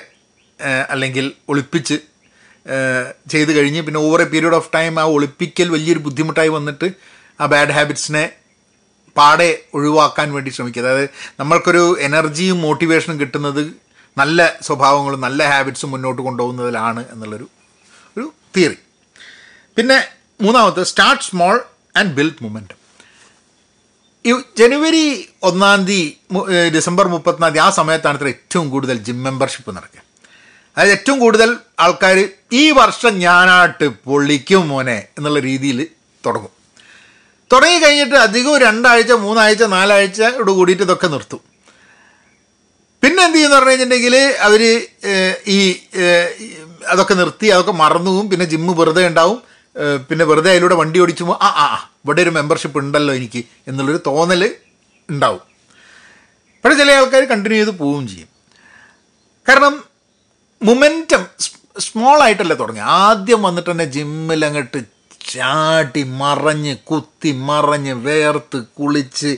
അല്ലെങ്കിൽ 0.90 1.32
ഒളിപ്പിച്ച് 1.50 2.15
ചെയ്ത് 3.32 3.52
കഴിഞ്ഞ് 3.58 3.82
പിന്നെ 3.88 4.00
over 4.00 4.22
a 4.22 4.28
period 4.34 4.58
of 4.60 4.70
time 4.76 5.00
ആ 5.00 5.06
ഒളിപ്പിക്കൽ 5.16 5.68
വലിയൊരു 5.76 6.00
ബുദ്ധിമുട്ടായി 6.00 6.52
വന്നിട്ട് 6.58 6.88
ആ 7.42 7.46
ബാഡ് 7.54 7.74
ഹാബിറ്റ്സിനെ 7.78 8.24
പാടെ 9.18 9.50
ഒഴിവാക്കാൻ 9.74 10.34
വേണ്ടി 10.36 10.50
ശ്രമിക്കുക. 10.50 10.82
അതായത് 10.84 11.10
നമ്മൾക്കൊരു 11.40 11.84
എനർജിയും 12.08 12.58
മോട്ടിവേഷനും 12.62 13.20
കിട്ടുന്നത് 13.20 13.62
നല്ല 14.18 14.40
സ്വഭാവങ്ങളും 14.68 15.22
നല്ല 15.22 15.44
ഹാബിറ്റ്സും 15.52 15.92
മുന്നോട്ട് 15.92 16.22
കൊണ്ടുപോകുന്നതിലാണ് 16.22 17.02
എന്നുള്ളൊരു 17.14 17.48
ഒരു 18.18 18.26
തിയറി 18.56 18.78
പിന്നെ 19.78 19.98
മൂന്നാമത്തെ 20.42 20.84
start 20.92 21.24
small 21.24 21.56
and 22.00 22.14
build 22.18 22.44
moment 22.44 22.76
ഈ 24.26 24.34
ജനുവരി 24.60 25.04
ഒന്നാം 25.50 25.86
തീയതി 25.90 26.70
ഡിസംബർ 26.76 27.08
മുപ്പത്തിനാം 27.08 27.52
തീയതി 27.54 27.66
ആ 27.66 27.70
സമയത്താണ് 27.80 28.18
ഇത്ര 28.20 28.28
ഏറ്റവും 28.28 28.70
കൂടുതൽ 28.70 28.98
ജിം 29.08 29.24
മെമ്പർഷിപ്പ് 29.24 29.72
നടക്കുക. 29.78 30.02
അതായത് 30.78 30.92
ഏറ്റവും 30.98 31.20
കൂടുതൽ 31.20 31.50
ആൾക്കാർ 31.80 32.18
ഈ 32.54 32.72
വർഷം 32.72 33.20
ഞാനാട്ട് 33.20 33.86
പൊള്ളിക്കും 34.08 34.68
മോനെ 34.70 35.08
എന്നുള്ള 35.18 35.40
രീതിയിൽ 35.40 35.80
തുടങ്ങും. 36.26 36.52
തുടങ്ങി 37.52 37.78
കഴിഞ്ഞിട്ട് 37.78 38.16
അധികവും 38.16 38.58
രണ്ടാഴ്ച 38.62 39.12
മൂന്നാഴ്ച 39.26 39.64
നാലാഴ്ചയോട് 39.76 40.52
കൂടിയിട്ട് 40.52 40.84
ഇതൊക്കെ 40.84 41.08
നിർത്തും. 41.08 41.42
പിന്നെ 43.04 43.24
എന്ത് 43.24 43.38
ചെയ്യുന്ന 43.38 43.56
പറഞ്ഞു 43.56 43.72
കഴിഞ്ഞിട്ടുണ്ടെങ്കിൽ 43.72 44.16
അവർ 44.48 44.62
ഈ 45.48 45.58
അതൊക്കെ 46.94 47.14
നിർത്തി 47.14 47.48
അതൊക്കെ 47.48 47.72
മറന്നു 47.72 48.12
പോകും 48.12 48.30
പിന്നെ 48.30 48.46
ജിമ്മ് 48.46 48.74
വെറുതെ 48.80 49.08
ഉണ്ടാവും. 49.08 49.38
പിന്നെ 50.10 50.26
വെറുതെ 50.26 50.50
അതിലൂടെ 50.52 50.76
വണ്ടി 50.76 51.00
ഓടിച്ചു 51.00 51.24
ആ 51.46 51.50
ആ, 51.64 51.68
ഇവിടെ 52.06 52.22
ഒരു 52.22 52.30
മെമ്പർഷിപ്പ് 52.30 52.78
ഉണ്ടല്ലോ 52.80 53.14
എനിക്ക് 53.20 53.42
എന്നുള്ളൊരു 53.68 54.02
തോന്നൽ 54.08 54.44
ഉണ്ടാവും. 55.10 55.42
പക്ഷേ 56.64 56.78
ചില 56.78 56.92
ആൾക്കാർ 57.00 57.24
കണ്ടിന്യൂ 57.24 57.58
ചെയ്ത് 57.60 57.74
പോവുകയും 57.80 58.08
ചെയ്യും. 58.08 58.30
കാരണം 59.50 59.74
മൊമെന്റം 60.66 61.24
സ്മോൾ 61.80 62.18
ആയിട്ടല്ലേ 62.24 62.56
തുടങ്ങി. 62.56 62.82
ആദ്യം 62.82 63.42
വന്നിട്ട് 63.44 63.72
തന്നെ 63.72 63.86
ജിമ്മിൽ 63.86 64.46
അങ്ങോട്ട് 64.46 64.80
ചാട്ടി 65.30 66.04
മറഞ്ഞ് 66.04 66.74
കുത്തി 66.78 67.32
മറഞ്ഞ് 67.32 67.94
വേർത്ത് 67.94 68.60
കുളിച്ച് 68.80 69.38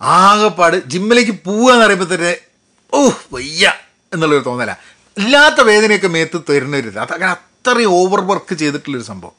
ആകെപ്പാട് 0.00 0.76
ജിമ്മിലേക്ക് 0.86 1.34
പോവുക 1.44 1.72
എന്ന് 1.72 1.84
പറയുമ്പോൾ 1.84 2.14
തന്നെ 2.14 2.32
ഓഹ് 2.92 3.34
വയ്യ 3.34 3.72
എന്നുള്ളൊരു 4.12 4.44
തോന്നല. 4.44 4.72
ഇല്ലാത്ത 5.18 5.60
വേദനയൊക്കെ 5.60 6.08
മേത്ത് 6.08 6.38
തരുന്ന 6.50 6.76
ഒരു 6.76 6.88
ഇത് 6.88 6.98
അതങ്ങനെ 6.98 7.30
അത്രയും 7.32 7.90
ഓവർ 7.90 8.20
വർക്ക് 8.20 8.54
ചെയ്തിട്ടുള്ളൊരു 8.54 9.04
സംഭവം. 9.04 9.36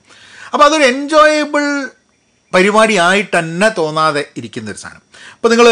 അപ്പോൾ 0.53 0.65
അതൊരു 0.65 0.83
എൻജോയബിൾ 0.83 1.63
പരിപാടി 2.53 2.95
ആയിട്ട് 2.97 3.39
തന്നെ 3.39 3.69
തോന്നാതെ 3.69 4.23
ഇരിക്കുന്ന 4.37 4.71
ഒരു 4.71 4.77
സാധനം 4.77 5.01
അപ്പോൾ 5.33 5.49
നിങ്ങൾ 5.49 5.67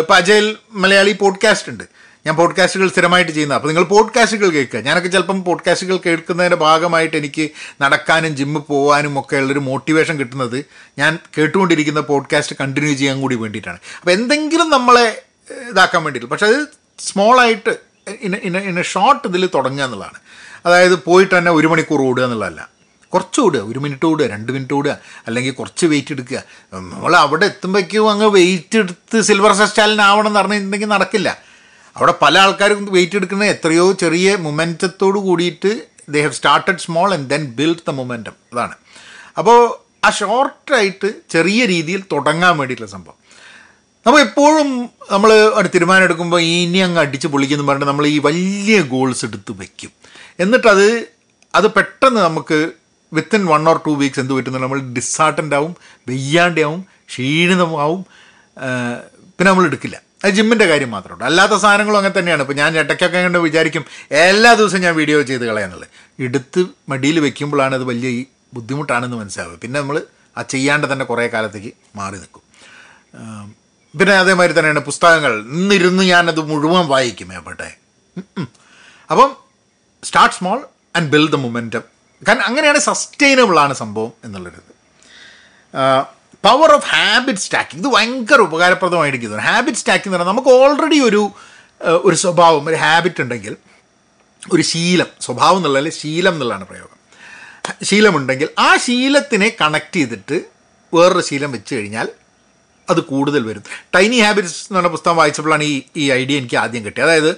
ഇപ്പോൾ 0.00 0.14
അജയൽ 0.14 0.56
മലയാളി 0.72 1.12
പോഡ്കാസ്റ്റ് 1.12 1.68
ഉണ്ട്. 1.72 1.84
ഞാൻ 2.28 2.36
പോഡ്കാസ്റ്റുകൾ 2.36 2.88
സ്ഥിരമായിട്ട് 2.88 3.32
ചെയ്യുന്നത് 3.32 3.56
അപ്പോൾ 3.56 3.68
നിങ്ങൾ 3.68 3.84
പോഡ്കാസ്റ്റുകൾ 3.84 4.50
കേൾക്കുക. 4.50 4.80
ഞാനൊക്കെ 4.80 5.08
ചിലപ്പം 5.08 5.44
പോഡ്കാസ്റ്റുകൾ 5.44 5.96
കേൾക്കുന്നതിന്റെ 6.06 6.56
ഭാഗമായിട്ട് 6.56 7.16
എനിക്ക് 7.16 7.50
നടക്കാനും 7.82 8.36
ജിമ്മിൽ 8.36 8.60
പോകാനും 8.60 9.20
ഒക്കെ 9.20 9.36
ഉള്ളൊരു 9.36 9.58
മോട്ടിവേഷൻ 9.58 10.18
കിട്ടുന്നത് 10.18 10.64
ഞാൻ 10.98 11.18
കേട്ടുകൊണ്ടിരിക്കുന്ന 11.38 12.00
പോഡ്കാസ്റ്റ് 12.00 12.56
കണ്ടിന്യൂ 12.60 12.94
ചെയ്യാൻ 12.94 13.20
കൂടി 13.20 13.34
വേണ്ടിയിട്ടാണ്. 13.34 13.78
അപ്പോൾ 13.98 14.10
എന്തെങ്കിലും 14.10 14.70
നമ്മളെ 14.70 15.22
ഇതാക്കാൻ 15.70 16.04
വേണ്ടിയിട്ട്. 16.04 16.30
പക്ഷേ 16.30 16.46
അത് 16.46 16.66
സ്മോളായിട്ട് 16.98 17.76
ഇൻ 18.20 18.34
ഇൻ 18.34 18.56
ഇൻ 18.56 18.82
ഷോർട്ട് 18.82 19.28
ഇതിൽ 19.28 19.48
തുടങ്ങുക 19.54 19.84
എന്നുള്ളതാണ്. 19.84 20.18
അതായത് 20.66 21.04
പോയിട്ട് 21.04 21.38
തന്നെ 21.38 21.52
ഒരു 21.52 21.66
മണിക്കൂർ 21.66 22.02
ഓടുക 22.02 22.24
എന്നുള്ളതല്ല. 22.24 22.68
കുറച്ച് 23.14 23.40
ഓടുക. 23.40 23.60
ഒരു 23.60 23.78
മിനിറ്റ് 23.78 24.06
ഓടുക 24.06 24.26
രണ്ട് 24.26 24.52
മിനിറ്റ് 24.52 24.74
ഓടുക 24.74 24.98
അല്ലെങ്കിൽ 25.26 25.52
കുറച്ച് 25.52 25.86
വെയിറ്റ് 25.86 26.12
എടുക്കുക. 26.12 26.42
നമ്മൾ 26.74 27.16
അവിടെ 27.16 27.44
എത്തുമ്പോഴേക്കും 27.44 28.10
അങ്ങ് 28.10 28.26
വെയിറ്റ് 28.26 28.78
എടുത്ത് 28.78 29.20
സിൽവർ 29.20 29.52
സെസ്റ്റാലിനാവണം 29.52 30.26
എന്ന് 30.26 30.40
പറഞ്ഞിട്ടുണ്ടെങ്കിൽ 30.40 30.86
നടക്കില്ല. 30.86 31.47
അവിടെ 31.96 32.14
പല 32.22 32.34
ആൾക്കാരും 32.44 32.80
വെയിറ്റ് 32.96 33.16
എടുക്കുന്ന 33.20 33.44
എത്രയോ 33.54 33.86
ചെറിയ 34.02 34.36
മൊമെന്റത്തോട് 34.46 35.18
കൂടിയിട്ട് 35.28 35.70
they 36.14 36.20
have 36.24 36.36
started 36.38 36.82
small 36.86 37.08
and 37.16 37.28
then 37.32 37.44
build 37.58 37.84
the 37.88 37.94
momentum 38.00 38.36
അതാണ്. 38.52 38.74
അപ്പോൾ 39.40 39.58
ആ 40.06 40.10
ഷോർട്ടായിട്ട് 40.18 41.08
ചെറിയ 41.34 41.60
രീതിയിൽ 41.72 42.00
തുടങ്ങാൻ 42.12 42.54
വേണ്ടിയിട്ടുള്ള 42.58 42.90
സംഭവം. 42.96 43.18
നമ്മൾ 44.06 44.18
എപ്പോഴും 44.26 44.68
നമ്മൾ 45.12 45.30
ഒരു 45.58 45.68
തീരുമാനം 45.74 46.04
എടുക്കുമ്പോൾ 46.08 46.40
ഇനി 46.56 46.80
അങ്ങ് 46.86 47.00
അടിച്ച് 47.04 47.28
പൊളിക്കുന്നു 47.32 47.64
പറഞ്ഞിട്ട് 47.68 47.90
നമ്മൾ 47.90 48.06
ഈ 48.14 48.18
വലിയ 48.28 48.76
ഗോൾസ് 48.92 49.24
എടുത്ത് 49.28 49.52
വയ്ക്കും 49.60 49.92
എന്നിട്ടത് 50.44 50.86
അത് 51.58 51.66
പെട്ടെന്ന് 51.76 52.20
നമുക്ക് 52.28 52.58
within 53.12 53.42
one 53.52 53.62
or 53.70 53.78
two 53.86 53.92
weeks 54.00 54.20
എന്ത് 54.22 54.32
പറ്റുന്നു 54.36 54.58
നമ്മൾ 54.64 54.80
ഡിസ്ഹാർട്ടന്റ് 54.96 55.56
ആവും 55.58 55.72
വെയ്യാണ്ടാവും 56.10 56.80
ക്ഷീണിതമാവും 57.10 58.00
പിന്നെ 59.36 59.48
നമ്മൾ 59.50 59.66
എടുക്കില്ല. 59.70 59.96
അത് 60.24 60.32
ജിമ്മിന്റെ 60.32 60.66
കാര്യം 60.66 60.90
മാത്രമേ 60.90 61.14
ഉള്ളൂ. 61.14 61.26
അല്ലാത്ത 61.26 61.52
സാധനങ്ങളും 61.52 61.98
അങ്ങനെ 61.98 62.18
തന്നെയാണ്. 62.18 62.42
ഇപ്പോൾ 62.42 62.52
ഞാൻ 62.52 62.78
ഇടയ്ക്കൊക്കെ 62.78 63.18
കണ്ട് 63.18 63.38
വിചാരിക്കും 63.38 63.84
എല്ലാ 64.10 64.54
ദിവസവും 64.54 64.82
ഞാൻ 64.82 64.94
വീഡിയോ 64.94 65.22
ചെയ്ത് 65.22 65.44
കളയാന്നുള്ളത്. 65.46 65.88
എടുത്ത് 66.18 66.66
മടിയിൽ 66.88 67.20
വെക്കുമ്പോഴാണ് 67.20 67.74
അത് 67.74 67.84
വലിയ 67.84 68.24
ബുദ്ധിമുട്ടാണെന്ന് 68.54 69.16
മനസ്സിലാവുക. 69.16 69.58
പിന്നെ 69.62 69.80
നമ്മൾ 69.80 70.02
ആ 70.38 70.42
ചെയ്യാണ്ട് 70.42 70.92
തന്നെ 70.92 71.04
കുറേ 71.04 71.26
കാലത്തേക്ക് 71.26 71.72
മാറി 71.96 72.16
നിൽക്കും. 72.16 72.42
പിന്നെ 73.98 74.14
അതേമാതിരി 74.14 74.58
തന്നെയാണ് 74.58 74.80
പുസ്തകങ്ങൾ. 74.80 75.40
ഇന്നിരുന്ന് 75.40 76.02
ഞാനത് 76.02 76.40
മുഴുവൻ 76.40 76.86
വായിക്കും 76.86 77.32
എവിടെ? 77.32 77.70
അപ്പം 79.10 79.36
start 80.04 80.34
small 80.34 80.58
and 80.96 81.10
build 81.10 81.32
the 81.32 81.34
momentum 81.34 81.82
കാരണം 82.28 82.42
അങ്ങനെയാണ് 82.42 82.78
സസ്റ്റൈനബിളാണ് 82.78 83.74
സംഭവം 83.74 84.12
എന്നുള്ളൊരിത് 84.24 84.72
പവർ 86.44 86.70
ഓഫ് 86.74 86.86
ഹാബിറ്റ് 86.86 87.38
സ്റ്റാക്കിംഗ് 87.38 87.86
ഇത് 87.86 87.92
ഭയങ്കര 87.94 88.40
ഉപകാരപ്രദമായിരിക്കുന്നു 88.40 89.38
ഹാബിറ്റ് 89.38 89.78
സ്റ്റാക്കിംഗ് 89.78 90.08
എന്ന് 90.08 90.18
പറഞ്ഞാൽ 90.18 90.32
നമുക്ക് 90.32 90.52
ഓൾറെഡി 90.60 91.00
ഒരു 91.00 91.22
ഒരു 92.04 92.16
സ്വഭാവം 92.16 92.68
ഒരു 92.68 92.76
ഹാബിറ്റ് 92.76 93.20
ഉണ്ടെങ്കിൽ 93.22 93.56
ഒരു 94.54 94.62
ശീലം 94.62 95.06
സ്വഭാവം 95.20 95.56
എന്നുള്ളതല്ല 95.56 95.88
ശീലം 95.88 96.32
എന്നുള്ളതാണ് 96.32 96.64
പ്രയോഗം. 96.64 96.94
ശീലമുണ്ടെങ്കിൽ 97.82 98.48
ആ 98.58 98.76
ശീലത്തിനെ 98.76 99.48
കണക്ട് 99.60 99.96
ചെയ്തിട്ട് 99.96 100.36
വേറൊരു 100.94 101.20
ശീലം 101.20 101.52
വെച്ച് 101.52 101.74
കഴിഞ്ഞാൽ 101.74 102.08
അത് 102.90 103.00
കൂടുതൽ 103.00 103.42
വരും. 103.48 103.64
ടൈനി 103.94 104.18
ഹാബിറ്റ്സ് 104.20 104.66
എന്ന് 104.68 104.78
പറഞ്ഞ 104.78 104.90
പുസ്തകം 104.92 105.16
വായിച്ചപ്പോഴാണ് 105.16 105.64
ഈ 105.64 105.82
ഈ 105.96 106.04
ഐഡിയ 106.10 106.38
എനിക്ക് 106.38 106.56
ആദ്യം 106.56 106.84
കിട്ടിയത്. 106.84 107.06
അതായത് 107.08 107.32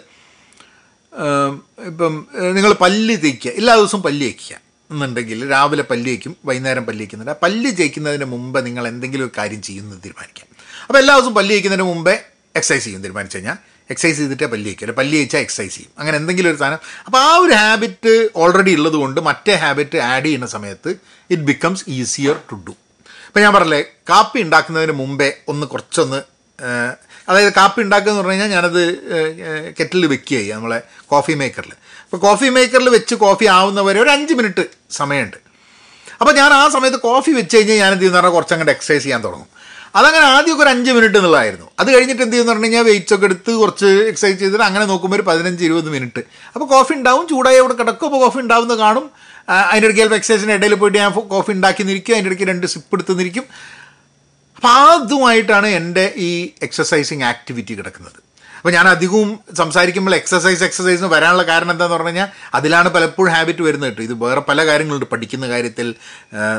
ഇപ്പം 1.91 2.29
നിങ്ങൾ 2.55 2.73
പല്ല് 2.73 3.17
തേക്കുക 3.25 3.51
എല്ലാ 3.51 3.75
ദിവസവും 3.77 4.03
പല്ല് 4.03 4.27
തേക്കുക 4.27 4.57
എന്നുണ്ടെങ്കിൽ 4.93 5.51
രാവിലെ 5.51 5.83
പല്ല് 5.91 6.07
ജയിക്കും 6.11 6.37
വൈകുന്നേരം 6.45 6.87
പല്ല് 6.87 7.01
ജയിക്കുന്നുണ്ട് 7.01 7.33
ആ 7.33 7.39
പല്ല് 7.43 7.71
ജയിക്കുന്നതിന് 7.71 8.25
മുമ്പ് 8.25 8.67
നിങ്ങൾ 8.67 8.89
എന്തെങ്കിലും 8.89 9.25
ഒരു 9.25 9.33
കാര്യം 9.39 9.63
ചെയ്യുന്നത് 9.63 9.99
തീരുമാനിക്കാം. 10.05 10.47
അപ്പോൾ 10.87 10.99
എല്ലാ 10.99 11.15
ദിവസവും 11.17 11.35
പല്ല് 11.35 11.53
ജയിക്കുന്നതിന് 11.55 11.87
മുമ്പേ 11.91 12.15
എക്സസൈസ് 12.57 12.85
ചെയ്യും 12.85 13.03
തീരുമാനിച്ചു 13.03 13.37
കഴിഞ്ഞാൽ. 13.37 13.59
എക്സസൈസ് 13.91 14.19
ചെയ്തിട്ടേ 14.19 14.47
പല്ല് 14.47 14.75
അല്ലെ 14.83 14.95
പല്ല് 15.01 15.17
ജയിച്ചാൽ 15.17 15.39
എക്സസൈസ് 15.39 15.75
ചെയ്യും. 15.75 15.93
അങ്ങനെ 15.99 16.17
എന്തെങ്കിലും 16.17 16.51
ഒരു 16.51 16.59
സാധനം. 16.59 16.81
അപ്പോൾ 17.07 17.19
ആ 17.19 17.37
ഒരു 17.37 17.53
ഹാബിറ്റ് 17.53 18.29
ഓൾറെഡി 18.37 18.75
ഉള്ളത് 18.75 18.95
കൊണ്ട് 18.95 19.21
മറ്റേ 19.21 19.55
ഹാബിറ്റ് 19.55 19.99
ആഡ് 19.99 20.25
ചെയ്യുന്ന 20.25 20.47
സമയത്ത് 20.47 20.91
it 21.31 21.43
becomes 21.43 21.85
easier 21.89 22.37
to 22.53 22.65
do 22.69 22.75
ഇപ്പം 23.29 23.43
ഞാൻ 23.43 23.53
പറഞ്ഞില്ലേ 23.55 23.83
കാപ്പി 24.11 24.39
ഉണ്ടാക്കുന്നതിന് 24.43 24.93
മുമ്പേ 24.93 25.33
ഒന്ന് 25.49 25.67
കുറച്ചൊന്ന് 25.67 26.21
അതായത് 27.29 27.53
കാപ്പി 27.53 27.81
ഉണ്ടാക്കുക 27.83 28.11
എന്ന് 28.11 28.23
പറഞ്ഞു 28.23 28.33
കഴിഞ്ഞാൽ 28.33 28.49
ഞാനത് 28.49 28.83
കെറ്റിൽ 29.79 30.07
വെക്കുക 30.07 30.55
നമ്മളെ 30.55 30.83
കോഫി 31.07 31.33
മേക്കറിൽ 31.33 31.73
അപ്പോൾ 32.11 32.21
കോഫി 32.27 32.47
മേക്കറിൽ 32.55 32.89
വെച്ച് 32.95 33.15
കോഫി 33.15 33.47
ആവുന്നവരെ 33.57 33.99
ഒരു 34.05 34.11
അഞ്ച് 34.15 34.35
മിനിറ്റ് 34.39 34.65
സമയമുണ്ട്. 34.99 35.37
അപ്പോൾ 36.21 36.33
ഞാൻ 36.39 36.53
ആ 36.61 36.63
സമയത്ത് 36.75 36.99
കോഫി 37.09 37.31
വെച്ച് 37.37 37.57
കഴിഞ്ഞാൽ 37.57 37.77
ഞാൻ 37.83 37.91
എന്ത് 37.93 38.01
ചെയ്യുന്ന 38.01 38.19
പറഞ്ഞാൽ 38.19 38.35
കുറച്ചങ്ങോട്ട് 38.37 38.73
എക്സസൈസ് 38.73 39.03
ചെയ്യാൻ 39.05 39.21
തുടങ്ങും. 39.27 39.49
അതങ്ങനെ 39.99 40.25
ആദ്യമൊക്കെ 40.33 40.63
ഒരു 40.65 40.71
അഞ്ച് 40.73 40.91
മിനിറ്റ് 40.97 41.19
എന്നുള്ളതായിരുന്നു. 41.21 41.69
അത് 41.81 41.89
കഴിഞ്ഞിട്ട് 41.95 42.23
എന്ത് 42.23 42.35
ചെയ്യുന്ന 42.35 42.53
പറഞ്ഞു 42.53 42.69
കഴിഞ്ഞാൽ 42.69 42.85
വെയിറ്റ്സ് 42.89 43.15
ഒക്കെ 43.17 43.27
എടുത്ത് 43.29 43.53
കുറച്ച് 43.63 43.89
എക്സസൈസ് 44.11 44.39
ചെയ്തിട്ട് 44.41 44.65
അങ്ങനെ 44.69 44.85
നോക്കുമ്പോൾ 44.93 45.17
ഒരു 45.19 45.25
പതിനഞ്ച് 45.29 45.63
ഇരുപത് 45.69 45.91
മിനിറ്റ് 45.95 46.23
അപ്പോൾ 46.53 46.67
കോഫി 46.75 46.93
ഉണ്ടാവും 46.99 47.25
ചൂടായി 47.33 47.61
അവിടെ 47.63 47.77
കിടക്കും. 47.81 48.07
അപ്പോൾ 48.09 48.23
കോഫി 48.25 48.41
ഉണ്ടാവുന്നത് 48.45 48.79
കാണും. 48.85 49.07
അതിന്റെ 49.71 49.87
ഇടയ്ക്ക് 49.87 50.01
ചിലപ്പോൾ 50.01 50.19
എക്സസൈസിന്റെ 50.21 50.57
ഇടയിൽ 50.61 50.75
പോയിട്ട് 50.83 50.99
ഞാൻ 51.03 51.13
കോഫി 51.35 51.53
ഉണ്ടാക്കി 51.59 51.83
നിൽക്കും 51.91 52.15
അതിന്റെ 52.17 52.31
ഇടയ്ക്ക് 52.31 52.49
രണ്ട് 52.53 52.67
സിപ്പ് 52.75 52.95
എടുത്ത് 52.97 53.15
നിൽക്കും 53.21 53.47
അപ്പോൾ 54.57 54.75
അതുമായിട്ടാണ് 54.97 55.69
എന്റെ 55.81 56.05
ഈ 56.29 56.31
എക്സസൈസിങ് 56.67 57.25
ആക്ടിവിറ്റി 57.33 57.75
കിടക്കുന്നത്. 57.79 58.19
അപ്പോൾ 58.61 58.73
ഞാൻ 58.73 58.89
അധികവും 58.89 59.29
സംസാരിക്കുമ്പോൾ 59.55 60.15
എക്സസൈസ് 60.15 60.65
എക്സസൈസ് 60.65 61.03
വരാനുള്ള 61.03 61.43
കാരണം 61.43 61.71
എന്താണെന്ന് 61.71 61.97
പറഞ്ഞു 61.97 62.09
കഴിഞ്ഞാൽ 62.09 62.29
അതിലാണ് 62.55 62.89
പലപ്പോഴും 62.89 63.33
ഹാബിറ്റ് 63.33 63.63
വരുന്നത് 63.63 63.91
കേട്ടോ. 63.91 64.03
ഇത് 64.03 64.15
വേറെ 64.25 64.41
പല 64.41 64.67
കാര്യങ്ങളുണ്ട്. 64.67 65.07
പഠിക്കുന്ന 65.13 65.49
കാര്യത്തിൽ 65.49 65.95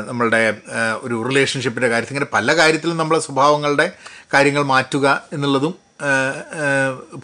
നമ്മളുടെ 0.08 0.54
ഒരു 1.02 1.24
റിലേഷൻഷിപ്പിന്റെ 1.28 1.88
കാര്യത്തിൽ 1.88 2.14
ഇങ്ങനെ 2.14 2.28
പല 2.34 2.56
കാര്യത്തിലും 2.56 2.96
നമ്മളെ 2.96 3.20
സ്വഭാവങ്ങളുടെ 3.20 3.92
കാര്യങ്ങൾ 4.34 4.62
മാറ്റുക 4.62 5.22
എന്നുള്ളതും 5.32 5.74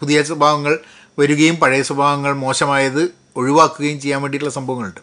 പുതിയ 0.01 0.23
സ്വഭാവങ്ങൾ 0.23 0.79
വരികയും 1.19 1.57
പഴയ 1.57 1.83
സ്വഭാവങ്ങൾ 1.83 2.33
മോശമായത് 2.33 3.03
ഒഴിവാക്കുകയും 3.37 4.01
ചെയ്യാൻ 4.01 4.23
വേണ്ടിയിട്ടുള്ള 4.23 4.55
സംഭവങ്ങളുണ്ട്. 4.55 5.01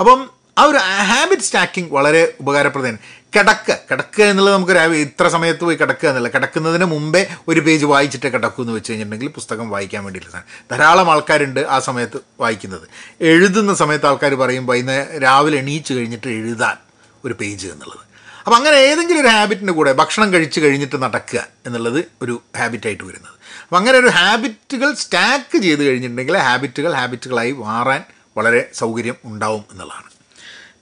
അപ്പം 0.00 0.30
ആ 0.58 0.62
ഒരു 0.62 0.78
ഹാബിറ്റ് 1.10 1.42
സ്റ്റാക്കിംഗ് 1.42 1.92
വളരെ 1.92 2.34
ഉപകാരപ്രദമാണ്. 2.40 2.98
കിടക്കുക 3.36 3.78
കിടക്കുക 3.90 4.24
എന്നുള്ളത് 4.24 4.54
നമുക്ക് 4.54 4.72
രാവിലെ 4.72 5.00
ഇത്ര 5.00 5.28
സമയത്ത് 5.28 5.60
പോയി 5.60 5.76
കിടക്കുക 5.76 6.08
എന്നല്ല. 6.08 6.28
കിടക്കുന്നതിന് 6.28 6.84
മുമ്പേ 6.84 7.26
ഒരു 7.48 7.60
പേജ് 7.60 7.84
വായിച്ചിട്ട് 7.84 8.26
കിടക്കൂ 8.26 8.62
എന്ന് 8.62 8.72
വെച്ച് 8.72 8.90
കഴിഞ്ഞിട്ടുണ്ടെങ്കിൽ 8.92 9.34
പുസ്തകം 9.34 9.70
വായിക്കാൻ 9.70 10.04
വേണ്ടിയിട്ടുള്ളതാണ് 10.04 10.70
ധാരാളം 10.70 11.10
ആൾക്കാരുണ്ട് 11.10 11.60
ആ 11.60 11.78
സമയത്ത് 11.78 12.20
വായിക്കുന്നത്. 12.40 12.88
എഴുതുന്ന 13.20 13.74
സമയത്ത് 13.74 14.06
ആൾക്കാർ 14.06 14.34
പറയും 14.34 14.66
വൈകുന്നേരം 14.66 15.22
രാവിലെ 15.22 15.58
എണീച്ച് 15.58 15.94
കഴിഞ്ഞിട്ട് 15.94 16.28
എഴുതാൻ 16.28 16.76
ഒരു 17.24 17.34
പേജ് 17.34 17.66
എന്നുള്ളത്. 17.66 18.02
അപ്പോൾ 18.44 18.56
അങ്ങനെ 18.56 18.76
ഏതെങ്കിലും 18.76 19.20
ഒരു 19.20 19.28
ഹാബിറ്റിന്റെ 19.28 19.72
കൂടെ 19.72 19.92
ഭക്ഷണം 19.92 20.32
കഴിച്ച് 20.32 20.60
കഴിഞ്ഞിട്ട് 20.60 21.02
നടക്കുക 21.02 21.46
എന്നുള്ളത് 21.66 22.04
ഒരു 22.22 22.42
ഹാബിറ്റായിട്ട് 22.58 23.04
വരുന്നത്. 23.04 23.34
അപ്പോൾ 23.62 23.76
അങ്ങനെ 23.76 23.98
ഒരു 23.98 24.06
ഹാബിറ്റുകൾ 24.06 24.92
സ്റ്റാക്ക് 24.94 25.62
ചെയ്ത് 25.62 25.82
കഴിഞ്ഞിട്ടുണ്ടെങ്കിൽ 25.82 26.36
ഹാബിറ്റുകൾ 26.36 26.92
ഹാബിറ്റുകളായി 26.92 27.52
മാറാൻ 27.52 28.02
വളരെ 28.36 28.70
സൗകര്യം 28.74 29.16
ഉണ്ടാവും 29.24 29.64
എന്നുള്ളതാണ്. 29.72 30.10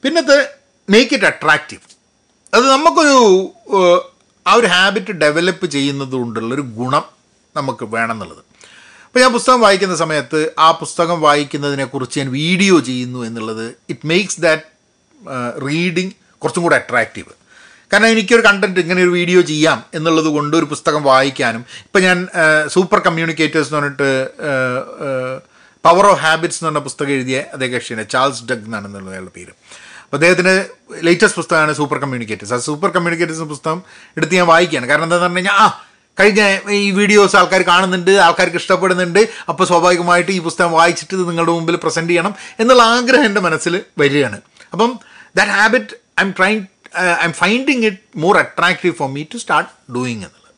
പിന്നത്തെ 0.02 0.38
മേക്ക് 0.90 1.14
ഇറ്റ് 1.14 1.25
അട്രാക്റ്റീവ് 1.25 1.94
അത് 2.54 2.70
നമുക്കൊരു 2.70 3.16
ആ 4.49 4.52
ഒരു 4.52 4.66
ഹാബിറ്റ് 4.66 5.12
ഡെവലപ്പ് 5.12 5.66
ചെയ്യുന്നത് 5.66 6.12
കൊണ്ടുള്ളൊരു 6.12 6.61
ഗുണം 6.61 7.04
നമുക്ക് 7.56 7.84
വേണം 7.84 8.12
എന്നുള്ളത് 8.12 8.42
അപ്പോൾ 9.06 9.20
ഞാൻ 9.20 9.32
പുസ്തകം 9.32 9.61
വായിക്കുന്ന 9.61 9.96
സമയത്ത് 9.96 10.50
ആ 10.58 10.70
പുസ്തകം 10.70 11.20
വായിക്കുന്നതിനെക്കുറിച്ച് 11.20 12.20
ഞാൻ 12.20 12.30
വീഡിയോ 12.30 12.80
ചെയ്യുന്നു 12.80 13.25
എന്നുള്ളത് 13.25 13.75
ഇറ്റ് 13.90 14.06
മേക്സ് 14.06 14.40
ദാറ്റ് 14.40 14.62
റീഡിങ് 15.68 16.11
കുറച്ചും 16.38 16.62
കൂടെ 16.62 16.76
അട്രാക്റ്റീവ് 16.76 17.32
കാരണം 17.92 18.06
എനിക്കൊരു 18.06 18.42
കണ്ടന്റ് 18.46 18.80
ഇങ്ങനെ 18.80 19.02
ഒരു 19.02 19.08
വീഡിയോ 19.08 19.40
ചെയ്യാം 19.40 19.84
എന്നുള്ളത് 19.94 20.26
കൊണ്ട് 20.26 20.56
ഒരു 20.56 20.64
പുസ്തകം 20.64 21.02
വായിക്കാനും 21.02 21.64
ഇപ്പം 21.84 22.02
ഞാൻ 22.02 22.28
സൂപ്പർ 22.66 22.99
കമ്മ്യൂണിക്കേറ്റേഴ്സ് 22.99 23.75
എന്ന് 23.75 23.80
പറഞ്ഞിട്ട് 23.80 24.11
പവർ 25.84 26.06
ഓഫ് 26.06 26.20
ഹാബിറ്റ്സ് 26.20 26.58
എന്ന് 26.58 26.70
പറഞ്ഞ 26.70 26.84
പുസ്തകം 26.84 27.11
എഴുതിയ 27.11 27.44
അതേ 27.54 27.66
കക്ഷിയാണ് 27.66 28.08
ചാൾസ് 28.08 28.44
ഡഗ് 28.44 28.64
എന്നാണ് 28.64 28.87
എന്നുള്ള 28.87 29.30
പേര്. 29.30 29.52
അദ്ദേഹത്തിന്റെ 30.16 30.66
ലേറ്റസ്റ്റ് 31.06 31.38
പുസ്തകമാണ് 31.40 31.73
സൂപ്പർ 31.73 31.99
കമ്മ്യൂണിക്കേറ്റേഴ്സ് 31.99 32.54
ആ 32.54 32.56
സൂപ്പർ 32.56 32.90
കമ്മ്യൂണിക്കേറ്റേഴ്സ് 32.90 33.42
പുസ്തകം 33.42 33.83
എടുത്ത് 34.16 34.35
ഞാൻ 34.35 34.47
വായിക്കുകയാണ്. 34.47 34.87
കാരണം 34.87 35.04
എന്താണെന്ന് 35.04 35.26
പറഞ്ഞു 35.26 35.38
കഴിഞ്ഞാൽ 35.38 35.59
ആ 35.62 35.85
കഴിഞ്ഞ 36.21 36.42
ഈ 36.71 36.90
വീഡിയോസ് 36.90 37.37
ആൾക്കാർ 37.37 37.62
കാണുന്നുണ്ട് 37.62 38.11
ആൾക്കാർക്ക് 38.11 38.56
ഇഷ്ടപ്പെടുന്നുണ്ട്. 38.56 39.28
അപ്പോൾ 39.49 39.64
സ്വാഭാവികമായിട്ട് 39.66 40.33
ഈ 40.33 40.38
പുസ്തകം 40.38 40.73
വായിച്ചിട്ട് 40.73 41.14
ഇത് 41.14 41.28
നിങ്ങളുടെ 41.28 41.52
മുമ്പിൽ 41.52 41.76
പ്രസന്റ് 41.76 42.11
ചെയ്യണം 42.11 42.35
എന്നുള്ള 42.61 42.83
ആഗ്രഹം 42.83 43.25
എന്റെ 43.25 43.40
മനസ്സിൽ 43.40 43.83
വരികയാണ്. 43.99 44.40
അപ്പം 44.73 45.00
that 45.37 45.50
habit 45.50 45.94
I 46.21 46.23
am 46.23 46.35
trying 46.38 46.62
I 46.99 47.25
am 47.25 47.33
finding 47.33 47.87
it 47.87 47.99
more 48.16 48.38
attractive 48.38 48.94
for 48.94 49.09
me 49.11 49.23
to 49.23 49.37
start 49.37 49.71
doing 49.94 50.25
എന്നുള്ളത്. 50.25 50.54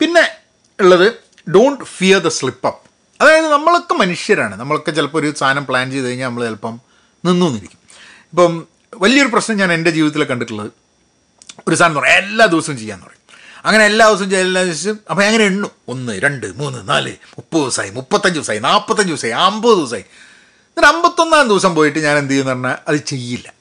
പിന്നെ 0.00 0.24
ഉള്ളത് 0.80 1.14
don't 1.50 1.84
fear 1.84 2.18
the 2.18 2.28
slip 2.28 2.66
up 2.66 2.90
അതായത് 3.22 3.52
നമ്മളൊക്കെ 3.52 3.94
മനുഷ്യരാണ്. 3.94 4.60
നമ്മളൊക്കെ 4.60 4.90
ചിലപ്പോൾ 4.90 5.18
ഒരു 5.18 5.34
സാധനം 5.36 5.66
പ്ലാൻ 5.66 5.90
ചെയ്ത് 5.90 6.06
കഴിഞ്ഞാൽ 6.06 6.28
നമ്മൾ 6.28 6.44
ചിലപ്പം 6.44 6.80
നിന്നു 7.24 7.46
നിന്നിരിക്കും 7.46 7.78
ഇപ്പം 8.32 8.69
വലിയൊരു 8.94 9.28
പ്രശ്നം 9.28 9.56
ഞാൻ 9.56 9.72
എന്റെ 9.72 9.90
ജീവിതത്തിൽ 9.90 10.24
കണ്ടിട്ടുള്ളത്. 10.24 10.70
ഒരു 11.68 11.74
സാധനം 11.74 11.94
പറയും 11.94 12.12
എല്ലാ 12.12 12.46
ദിവസവും 12.46 12.78
ചെയ്യാന്ന് 12.78 13.06
പറയും. 13.06 13.20
അങ്ങനെ 13.64 13.84
എല്ലാ 13.84 14.08
ദിവസവും 14.08 14.30
ചെയ്യാൻ 14.30 14.48
എല്ലാ 14.48 14.62
ദിവസവും. 14.62 14.98
അപ്പം 15.10 15.26
അങ്ങനെ 15.26 15.44
എണ്ണു? 15.44 15.68
ഒന്ന് 15.88 16.20
രണ്ട് 16.20 16.46
മൂന്ന് 16.46 16.88
നാല് 16.88 17.10
മുപ്പത് 17.10 17.60
ദിവസമായി 17.60 17.90
മുപ്പത്തഞ്ച് 17.90 18.34
ദിവസമായി 18.34 18.58
നാൽപ്പത്തഞ്ച് 18.58 19.10
ദിവസമായി 19.10 19.34
അമ്പത് 19.34 19.76
ദിവസമായി 19.76 20.02
എന്നിട്ട് 20.02 20.88
അമ്പത്തൊന്നാം 20.88 21.48
ദിവസം 21.48 21.74
പോയിട്ട് 21.74 21.98
ഞാൻ 21.98 22.18
എന്ത് 22.18 22.32
ചെയ്യുമെന്ന് 22.32 22.68
പറഞ്ഞാൽ 22.68 22.78
അത് 22.88 22.96
ചെയ്യില്ല. 22.96 23.52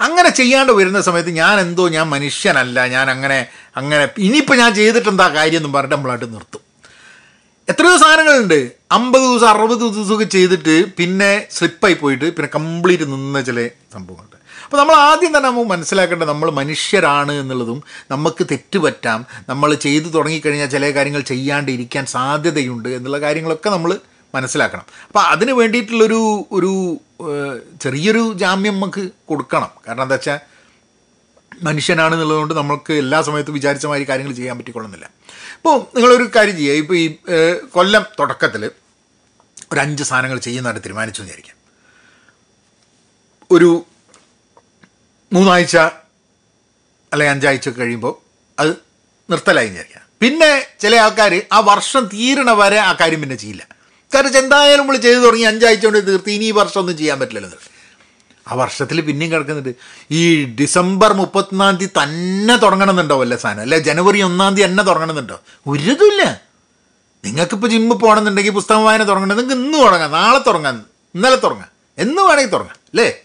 അങ്ങനെ 0.00 0.28
ചെയ്യാണ്ട് 0.28 0.72
വരുന്ന 0.72 1.00
സമയത്ത് 1.00 1.30
ഞാൻ 1.30 1.60
എന്തോ 1.60 1.88
ഞാൻ 1.88 2.08
മനുഷ്യനല്ല 2.08 2.86
ഞാൻ 2.86 3.10
അങ്ങനെ 3.10 3.46
അങ്ങനെ 3.76 4.08
ഇനിയിപ്പോൾ 4.18 4.56
ഞാൻ 4.58 4.74
ചെയ്തിട്ടെന്താ 4.74 5.28
കാര്യം 5.28 5.56
എന്നും 5.56 5.72
പറഞ്ഞിട്ട് 5.72 5.96
നമ്മളായിട്ട് 5.96 6.34
നിർത്തും. 6.34 6.65
എത്രയോ 7.70 7.94
സാധനങ്ങളുണ്ട്. 8.02 8.58
അമ്പത് 8.96 9.22
ദിവസം 9.28 9.48
അറുപത് 9.52 9.80
ദിവസമൊക്കെ 9.84 10.26
ചെയ്തിട്ട് 10.34 10.74
പിന്നെ 10.98 11.30
സ്ലിപ്പായി 11.56 11.96
പോയിട്ട് 12.00 12.26
പിന്നെ 12.36 12.48
കംപ്ലീറ്റ് 12.56 13.06
നിന്ന 13.12 13.40
ചില 13.48 13.60
സംഭവങ്ങളുണ്ട് 13.94 14.36
അപ്പോൾ 14.64 14.78
നമ്മൾ 14.80 14.94
ആദ്യം 15.08 15.32
തന്നെ 15.36 15.48
നമുക്ക് 15.48 15.70
മനസ്സിലാക്കേണ്ടത് 15.72 16.30
നമ്മൾ 16.32 16.48
മനുഷ്യരാണ് 16.60 17.32
എന്നുള്ളതും 17.40 17.78
നമുക്ക് 18.12 18.42
തെറ്റ് 18.52 18.78
പറ്റാം 18.84 19.20
നമ്മൾ 19.48 19.70
ചെയ്തു 19.86 20.08
തുടങ്ങിക്കഴിഞ്ഞാൽ 20.16 20.70
ചില 20.76 20.90
കാര്യങ്ങൾ 20.96 21.22
ചെയ്യാണ്ടിരിക്കാൻ 21.32 22.06
സാധ്യതയുണ്ട് 22.16 22.88
എന്നുള്ള 22.88 23.18
കാര്യങ്ങളൊക്കെ 23.26 23.70
നമ്മൾ 23.76 23.92
മനസ്സിലാക്കണം. 24.34 24.86
അപ്പോൾ 25.08 25.22
അതിന് 25.32 25.52
വേണ്ടിയിട്ടുള്ളൊരു 25.60 26.20
ഒരു 26.52 26.72
ചെറിയൊരു 27.84 28.24
ജാമ്യം 28.42 28.76
നമുക്ക് 28.78 29.04
കൊടുക്കണം. 29.30 29.70
കാരണം 29.86 30.04
എന്താ 30.06 30.18
വെച്ചാൽ 30.18 30.38
മനുഷ്യനാണെന്നുള്ളതുകൊണ്ട് 31.62 32.54
നമുക്ക് 32.54 32.92
എല്ലാ 32.92 33.22
സമയത്തും 33.22 33.54
വിചാരിച്ച 33.54 33.86
മാതിരി 33.86 34.08
കാര്യങ്ങൾ 34.08 34.32
ചെയ്യാൻ 34.32 34.58
പറ്റിക്കൊള്ളുന്നില്ല. 34.58 35.10
ഇപ്പോൾ 35.56 35.78
നിങ്ങളൊരു 35.78 36.30
കാര്യം 36.36 36.56
ചെയ്യുക. 36.56 36.74
ഇപ്പോൾ 36.74 36.96
ഈ 36.96 37.16
കൊല്ലം 37.72 38.02
തുടക്കത്തിൽ 38.20 38.70
ഒരു 39.72 39.80
അഞ്ച് 39.80 40.02
സാധനങ്ങൾ 40.02 40.38
ചെയ്യുന്നതായിട്ട് 40.38 40.84
തീരുമാനിച്ചു 40.84 41.22
വിചാരിക്കാം. 41.22 41.56
ഒരു 43.50 43.84
മൂന്നാഴ്ച 45.32 45.76
അല്ലെങ്കിൽ 47.12 47.34
അഞ്ചാഴ്ച 47.34 47.68
കഴിയുമ്പോൾ 47.68 48.14
അത് 48.60 48.76
നിർത്തലായി 49.30 49.68
വിചാരിക്കാം. 49.68 50.02
പിന്നെ 50.20 50.66
ചില 50.80 50.96
ആൾക്കാർ 50.96 51.42
ആ 51.52 51.60
വർഷം 51.60 52.04
തീരണ 52.06 52.50
വരെ 52.50 52.76
ആ 52.76 52.92
കാര്യം 52.92 53.20
പിന്നെ 53.20 53.36
ചെയ്യില്ല. 53.36 53.66
കാരണം 54.14 54.38
എന്തായാലും 54.38 54.80
നമ്മൾ 54.80 54.96
ചെയ്തു 54.96 55.18
തുടങ്ങി 55.18 55.44
അഞ്ചാഴ്ച 55.44 55.84
കൊണ്ട് 55.84 56.06
തീർത്ത് 56.06 56.30
ഇനി 56.30 56.44
ഈ 56.44 56.50
വർഷം 56.50 56.80
ഒന്നും 56.80 56.96
ചെയ്യാൻ 56.96 57.20
പറ്റില്ലല്ലോ. 57.20 57.58
ആ 58.48 58.54
വർഷത്തിൽ 58.54 59.00
പിന്നെയും 59.00 59.32
കിടക്കുന്നുണ്ട്. 59.32 59.74
ഈ 60.10 60.44
ഡിസംബർ 60.44 61.12
മുപ്പത്തൊന്നാം 61.12 61.76
തീയതി 61.76 62.02
തന്നെ 62.02 62.56
തുടങ്ങണമെന്നുണ്ടോ 62.56 63.20
വല്ല 63.20 63.36
സാധനം? 63.36 63.60
അല്ലെ 63.60 63.78
ജനുവരി 63.78 64.22
ഒന്നാം 64.22 64.54
തീയതി 64.54 64.70
തന്നെ 64.70 64.84
തുടങ്ങണമെന്നുണ്ടോ? 64.84 65.40
ഒരു 65.66 65.82
ഇതുമില്ല 65.82 66.40
നിങ്ങൾക്കിപ്പോൾ 67.24 67.68
ജിമ്മിൽ 67.68 67.96
പോകണമെന്നുണ്ടെങ്കിൽ 67.96 68.50
പുസ്തകം 68.50 68.84
വായന 68.84 69.02
തുടങ്ങണം. 69.02 69.36
നിങ്ങൾക്ക് 69.36 69.62
ഇന്ന് 69.62 69.78
തുടങ്ങാം. 69.78 70.12
നാളെ 70.12 70.38
തുടങ്ങാം. 70.38 70.86
ഇന്നലെ 71.14 71.36
തുടങ്ങാം. 71.36 71.68
എന്ന് 71.98 72.22
വേണമെങ്കിൽ 72.22 72.50
തുടങ്ങാം. 72.50 72.74
അല്ലേ? 72.74 73.20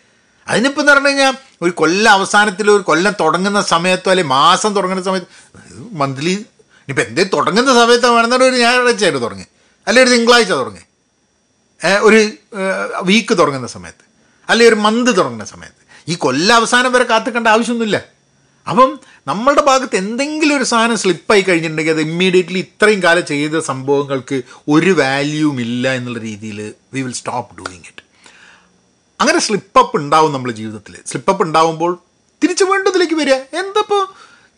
അതിനിപ്പോൾ 0.48 0.82
എന്ന് 0.82 0.94
പറഞ്ഞു 0.94 1.08
കഴിഞ്ഞാൽ 1.08 1.34
ഒരു 1.62 1.72
കൊല്ലം 1.72 2.12
അവസാനത്തിൽ 2.12 2.72
ഒരു 2.72 2.84
കൊല്ലം 2.84 3.14
തുടങ്ങുന്ന 3.20 3.62
സമയത്തോ 3.62 4.12
അല്ലെങ്കിൽ 4.12 4.34
മാസം 4.34 4.74
തുടങ്ങുന്ന 4.74 5.04
സമയത്ത് 5.04 5.28
മന്ത്ലി 5.92 6.32
ഇനിയിപ്പോൾ 6.32 7.02
എന്തേ 7.02 7.24
തുടങ്ങുന്ന 7.24 7.74
സമയത്തോ 7.74 8.16
വേണമെന്നാൽ 8.16 8.44
ഒരു 8.44 8.56
ഞായറാഴ്ചയായിട്ട് 8.56 9.22
തുടങ്ങി. 9.22 9.46
അല്ലെങ്കിൽ 9.88 10.12
ഒരു 10.12 10.20
തിങ്കളാഴ്ച 10.20 10.52
തുടങ്ങി. 10.52 10.82
ഒരു 12.00 12.32
വീക്ക് 13.04 13.38
തുടങ്ങുന്ന 13.38 13.68
സമയത്ത്. 13.68 14.11
അല്ലെങ്കിൽ 14.52 14.74
ഒരു 14.74 14.82
മന്ത് 14.82 15.18
തുടങ്ങുന്ന 15.18 15.46
സമയത്ത്. 15.46 15.82
ഈ 16.08 16.16
കൊല്ലം 16.16 16.56
അവസാനം 16.56 16.92
വരെ 16.92 17.04
കാത്തിക്കേണ്ട 17.04 17.48
ആവശ്യമൊന്നുമില്ല. 17.48 18.22
അപ്പം 18.70 19.00
നമ്മളുടെ 19.28 19.62
ഭാഗത്ത് 19.62 19.96
എന്തെങ്കിലും 19.96 20.58
ഒരു 20.58 20.64
സാധനം 20.64 20.98
സ്ലിപ്പായി 20.98 21.42
കഴിഞ്ഞിട്ടുണ്ടെങ്കിൽ 21.42 21.92
അത് 21.92 22.02
ഇമ്മീഡിയറ്റ്ലി 22.02 22.60
ഇത്രയും 22.60 23.04
കാലം 23.04 23.26
ചെയ്ത 23.26 23.60
സംഭവങ്ങൾക്ക് 23.60 24.42
ഒരു 24.68 24.92
വാല്യൂവും 24.92 25.62
ഇല്ല 25.62 25.94
എന്നുള്ള 25.94 26.20
രീതിയിൽ 26.20 26.74
we 26.94 27.02
will 27.02 27.14
stop 27.14 27.58
doing 27.58 27.82
it 27.82 28.04
അങ്ങനെ 29.22 29.40
സ്ലിപ്പപ്പ് 29.40 29.96
ഉണ്ടാവും 29.96 30.34
നമ്മുടെ 30.34 30.54
ജീവിതത്തിൽ. 30.54 30.96
സ്ലിപ്പപ്പ് 31.06 31.44
ഉണ്ടാവുമ്പോൾ 31.44 32.00
തിരിച്ചു 32.44 32.64
വേണ്ടതിലേക്ക് 32.64 33.14
വരിക. 33.14 33.34
എന്തപ്പോൾ 33.34 34.08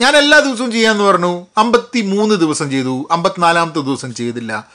ഞാൻ 0.01 0.17
എല്ലാ 0.17 0.39
ദിവസവും 0.39 0.71
ചെയ്യാമെന്ന് 0.71 1.03
പറഞ്ഞു. 1.03 1.45
അമ്പത്തി 1.57 2.01
മൂന്ന് 2.01 2.35
ദിവസം 2.35 2.71
ചെയ്തു. 2.71 3.07
അമ്പത്തിനാലാമത്തെ 3.11 3.79
ദിവസം 3.79 4.15
ചെയ്തില്ല. 4.15 4.67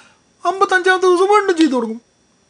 അമ്പത്തഞ്ചാമത്തെ 0.46 1.06
ദിവസം 1.06 1.24
വീണ്ടും 1.24 1.56
ചെയ്തു 1.56 1.70
തുടങ്ങും. 1.70 2.00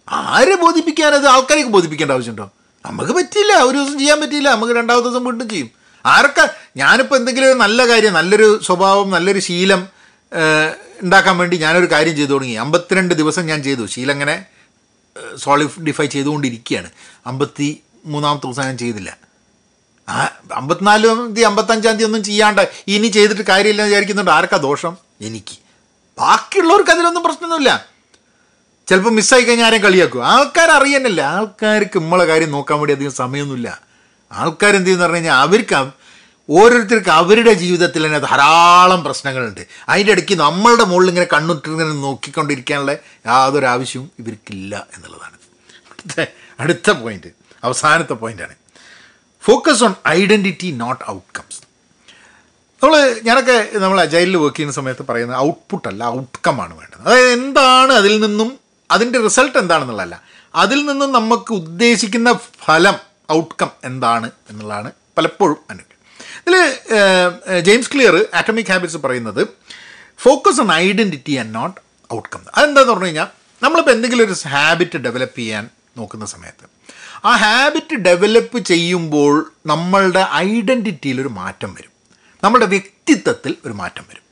ആരെ 0.09 0.57
ബോധിപ്പിക്കാനത് 0.57 1.27
ആൾക്കാരെയൊക്കെ 1.27 1.73
ബോധിപ്പിക്കേണ്ട 1.73 2.13
ആവശ്യമുണ്ടോ? 2.13 2.51
നമുക്ക് 2.87 3.13
പറ്റില്ല 3.13 3.53
ഒരു 3.53 3.79
ദിവസം 3.79 3.99
ചെയ്യാൻ 3.99 4.21
പറ്റിയില്ല 4.21 4.51
നമുക്ക് 4.51 4.73
രണ്ടാമത്തെ 4.73 5.09
ദിവസം 5.09 5.25
വീണ്ടും 5.25 5.49
ചെയ്യും. 5.49 5.71
ആരൊക്കെ 6.07 6.49
ഞാനിപ്പോൾ 6.77 7.17
എന്തെങ്കിലും 7.17 7.47
ഒരു 7.47 7.59
നല്ല 7.59 7.87
കാര്യം 7.89 8.13
നല്ലൊരു 8.13 8.61
സ്വഭാവം 8.63 9.11
നല്ലൊരു 9.11 9.39
ശീലം 9.39 9.89
ഉണ്ടാക്കാൻ 11.03 11.39
വേണ്ടി 11.39 11.57
ഞാനൊരു 11.57 11.87
കാര്യം 11.87 12.17
ചെയ്തു 12.17 12.31
തുടങ്ങി. 12.31 12.55
അമ്പത്തിരണ്ട് 12.55 13.15
ദിവസം 13.15 13.47
ഞാൻ 13.47 13.63
ചെയ്തു. 13.63 13.87
ശീലം 13.87 14.13
അങ്ങനെ 14.13 14.45
സോളിഡിഫൈ 15.37 16.07
ചെയ്തുകൊണ്ടിരിക്കുകയാണ്. 16.07 16.91
അമ്പത്തി 17.27 17.83
മൂന്നാമത്തെ 18.07 18.47
ദിവസം 18.47 18.63
ഞാൻ 18.63 18.79
ചെയ്തില്ല. 18.79 19.17
ആ 20.09 20.31
അമ്പത്തിനാലാം 20.55 21.27
തീയതി 21.27 21.41
അമ്പത്തഞ്ചാം 21.41 21.93
തീയതി 21.93 22.05
ഒന്നും 22.05 22.23
ചെയ്യാണ്ട് 22.23 22.69
ഇനി 22.89 23.09
ചെയ്തിട്ട് 23.09 23.43
കാര്യമില്ല 23.43 23.83
വിചാരിക്കുന്നുണ്ട്. 23.83 24.31
ആർക്കാ 24.31 24.57
ദോഷം? 24.57 24.97
എനിക്ക്. 25.21 25.59
ബാക്കിയുള്ളവർക്ക് 26.19 26.91
അതിലൊന്നും 26.91 27.23
പ്രശ്നമൊന്നുമില്ല. 27.23 27.87
ചിലപ്പോൾ 28.89 29.11
മിസ്സായി 29.11 29.43
കഴിഞ്ഞാൽ 29.43 29.67
ആരെയും 29.67 29.83
കളിയാക്കും. 29.83 30.27
ആൾക്കാർ 30.27 30.71
അറിയാനല്ല. 30.71 31.21
ആൾക്കാർക്ക് 31.21 31.99
നമ്മളെ 31.99 32.25
കാര്യം 32.25 32.51
നോക്കാൻ 32.51 32.79
വേണ്ടി 32.79 32.95
അധികം 32.95 33.13
സമയമൊന്നുമില്ല. 33.13 33.81
ആൾക്കാർ 34.33 34.71
എന്ത് 34.71 34.87
ചെയ്യുന്ന 34.87 35.03
പറഞ്ഞു 35.03 35.17
കഴിഞ്ഞാൽ 35.17 35.35
അവർക്ക് 35.35 35.75
അവ- 35.75 35.91
ഓരോരുത്തർക്ക് 36.51 37.09
അവരുടെ 37.09 37.53
ജീവിതത്തിൽ 37.53 38.07
തന്നെ 38.07 38.19
ധാരാളം 38.19 39.05
പ്രശ്നങ്ങളുണ്ട്. 39.05 39.67
അതിന്റെ 39.89 40.13
ഇടയ്ക്ക് 40.13 40.35
നമ്മളുടെ 40.35 40.85
മുകളിൽ 40.85 41.09
ഇങ്ങനെ 41.09 41.27
കണ്ണുറ്റിങ്ങനെ 41.33 41.89
നോക്കിക്കൊണ്ടിരിക്കാനുള്ള 41.89 42.93
യാതൊരു 43.27 43.67
ആവശ്യവും 43.67 44.11
ഇവർക്കില്ല 44.19 44.87
എന്നുള്ളതാണ്. 44.97 45.39
അടുത്ത 45.91 46.31
അടുത്ത 46.61 46.91
പോയിന്റ് 46.91 47.27
അവസാനത്തെ 47.65 48.13
പോയിന്റാണ് 48.13 48.55
focus 49.43 49.85
on 49.85 49.95
identity 50.09 50.71
not 50.71 51.11
outcomes 51.11 51.61
നമ്മൾ 52.83 53.21
ഞാനൊക്കെ 53.23 53.79
നമ്മൾ 53.79 54.01
അജൈലിൽ 54.01 54.37
വർക്ക് 54.37 54.57
ചെയ്യുന്ന 54.57 54.75
സമയത്ത് 54.75 55.07
പറയുന്നത് 55.09 55.39
ഔട്ട്പുട്ടല്ല 55.39 56.05
അല്ല 56.05 56.19
ഔട്ട്കം 56.19 56.63
ആണ് 56.63 56.79
വേണ്ടത്. 56.79 57.01
അതായത് 57.01 57.29
എന്താണ് 57.29 57.93
അതിൽ 57.93 58.21
നിന്നും 58.21 58.68
അതിന്റെ 58.91 59.19
റിസൾട്ട് 59.23 59.59
എന്താണെന്നുള്ളതല്ല. 59.59 60.23
അതിൽ 60.55 60.87
നിന്നും 60.87 61.13
നമുക്ക് 61.13 61.53
ഉദ്ദേശിക്കുന്ന 61.53 62.33
ഫലം 62.65 62.97
ഔട്ട്കം 63.33 63.71
എന്താണ് 63.85 64.31
എന്നുള്ളതാണ് 64.51 64.93
പലപ്പോഴും 65.19 65.59
അനുഭവം. 65.71 65.85
ഇതിൽ 66.47 66.55
ജെയിംസ് 67.61 67.91
ക്ലിയർ 67.93 68.27
ആറ്റമിക് 68.35 68.71
ഹാബിറ്റ്സ് 68.71 68.97
പറയുന്നത് 68.97 69.43
focus 70.19 70.61
on 70.61 70.73
identity 70.73 71.35
and 71.37 71.55
not 71.55 71.81
outcome 72.15 72.43
അതെന്താണെന്ന് 72.55 72.93
പറഞ്ഞു 72.93 73.07
കഴിഞ്ഞാൽ 73.07 73.29
നമ്മളിപ്പോൾ 73.63 73.91
എന്തെങ്കിലും 73.91 74.25
ഒരു 74.25 74.37
ഹാബിറ്റ് 74.49 74.99
ഡെവലപ്പ് 74.99 75.39
ചെയ്യാൻ 75.39 75.69
നോക്കുന്ന 75.97 76.27
സമയത്ത് 76.27 76.67
ആ 77.25 77.33
ഹാബിറ്റ് 77.37 77.97
ഡെവലപ്പ് 77.97 78.59
ചെയ്യുമ്പോൾ 78.59 79.53
നമ്മളുടെ 79.67 80.27
ഐഡന്റിറ്റിയിൽ 80.35 81.21
ഒരു 81.21 81.29
മാറ്റം 81.29 81.75
വരും. 81.75 81.93
നമ്മുടെ 82.45 82.67
വ്യക്തിത്വത്തിൽ 82.67 83.57
ഒരു 83.67 83.73
മാറ്റം 83.73 84.05
വരും. 84.11 84.25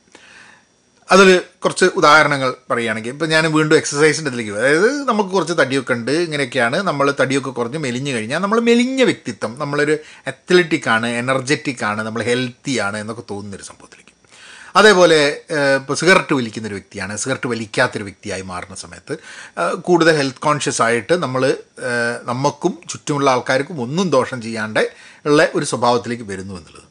അതിൽ 1.13 1.27
കുറച്ച് 1.63 1.85
ഉദാഹരണങ്ങൾ 1.99 2.49
പറയുകയാണെങ്കിൽ 2.71 3.11
ഇപ്പം 3.15 3.29
ഞാൻ 3.33 3.43
വീണ്ടും 3.53 3.75
എക്സസൈസിന്റെ 3.77 4.29
ഇതിലേക്ക് 4.31 4.51
അതായത് 4.51 4.89
നമുക്ക് 5.09 5.29
കുറച്ച് 5.29 5.55
തടിയൊക്കെ 5.59 5.93
ഉണ്ട് 5.93 6.11
ഇങ്ങനെയൊക്കെയാണ്. 6.11 6.77
നമ്മൾ 6.89 7.13
തടിയൊക്കെ 7.21 7.49
കുറഞ്ഞ് 7.49 7.77
മെലിഞ്ഞു 7.77 8.11
കഴിഞ്ഞാൽ 8.11 8.39
നമ്മൾ 8.45 8.59
മെലിഞ്ഞ 8.69 9.03
വ്യക്തിത്വം 9.03 9.53
നമ്മളൊരു 9.59 9.95
അത്ലറ്റിക് 10.31 10.89
ആണ് 10.95 11.07
എനർജറ്റിക് 11.21 11.85
ആണ് 11.89 12.03
നമ്മൾ 12.07 12.23
ഹെൽത്തി 12.23 12.75
ആണ് 12.87 12.97
എന്നൊക്കെ 12.97 13.23
തോന്നുന്നൊരു 13.31 13.67
സംഭവത്തിലേക്ക്. 13.69 14.03
അതേപോലെ 14.79 15.19
ഇപ്പോൾ 15.79 15.95
സിഗരറ്റ് 15.99 16.33
വലിക്കുന്നൊരു 16.33 16.75
വ്യക്തിയാണ് 16.75 17.17
സിഗരറ്റ് 17.17 17.47
വലിക്കാത്തൊരു 17.47 18.03
വ്യക്തിയായി 18.03 18.43
മാറുന്ന 18.51 18.75
സമയത്ത് 18.75 19.13
കൂടുതൽ 19.87 20.15
ഹെൽത്ത് 20.17 20.43
കോൺഷ്യസ് 20.47 20.81
ആയിട്ട് 20.81 21.13
നമ്മൾ 21.23 21.43
നമുക്കും 22.31 22.73
ചുറ്റുമുള്ള 22.89 23.29
ആൾക്കാർക്കും 23.31 23.81
ഒന്നും 23.85 24.09
ദോഷം 24.17 24.41
ചെയ്യാണ്ട് 24.41 24.83
ഉള്ള 25.25 25.47
ഒരു 25.55 25.65
സ്വഭാവത്തിലേക്ക് 25.65 26.23
വരുന്നു 26.23 26.53
എന്നുള്ളത്. 26.59 26.85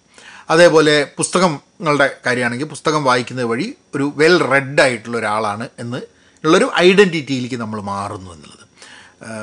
അതേപോലെ 0.50 1.06
പുസ്തകങ്ങളുടെ 1.16 2.06
കാര്യമാണെങ്കിൽ 2.26 2.68
പുസ്തകം 2.74 3.04
വായിക്കുന്നത് 3.04 3.46
വഴി 3.46 3.66
ഒരു 3.94 4.12
വെൽ 4.16 4.36
റെഡ് 4.52 4.80
ആയിട്ടുള്ള 4.80 5.18
ഒരാളാണ് 5.18 5.68
എന്ന് 5.78 6.00
ഉള്ളൊരു 6.44 6.68
ഐഡന്റിറ്റിയിലേക്ക് 6.78 7.56
നമ്മൾ 7.56 7.80
മാറുന്നു 7.80 8.30
എന്നുള്ളത്. 8.34 8.62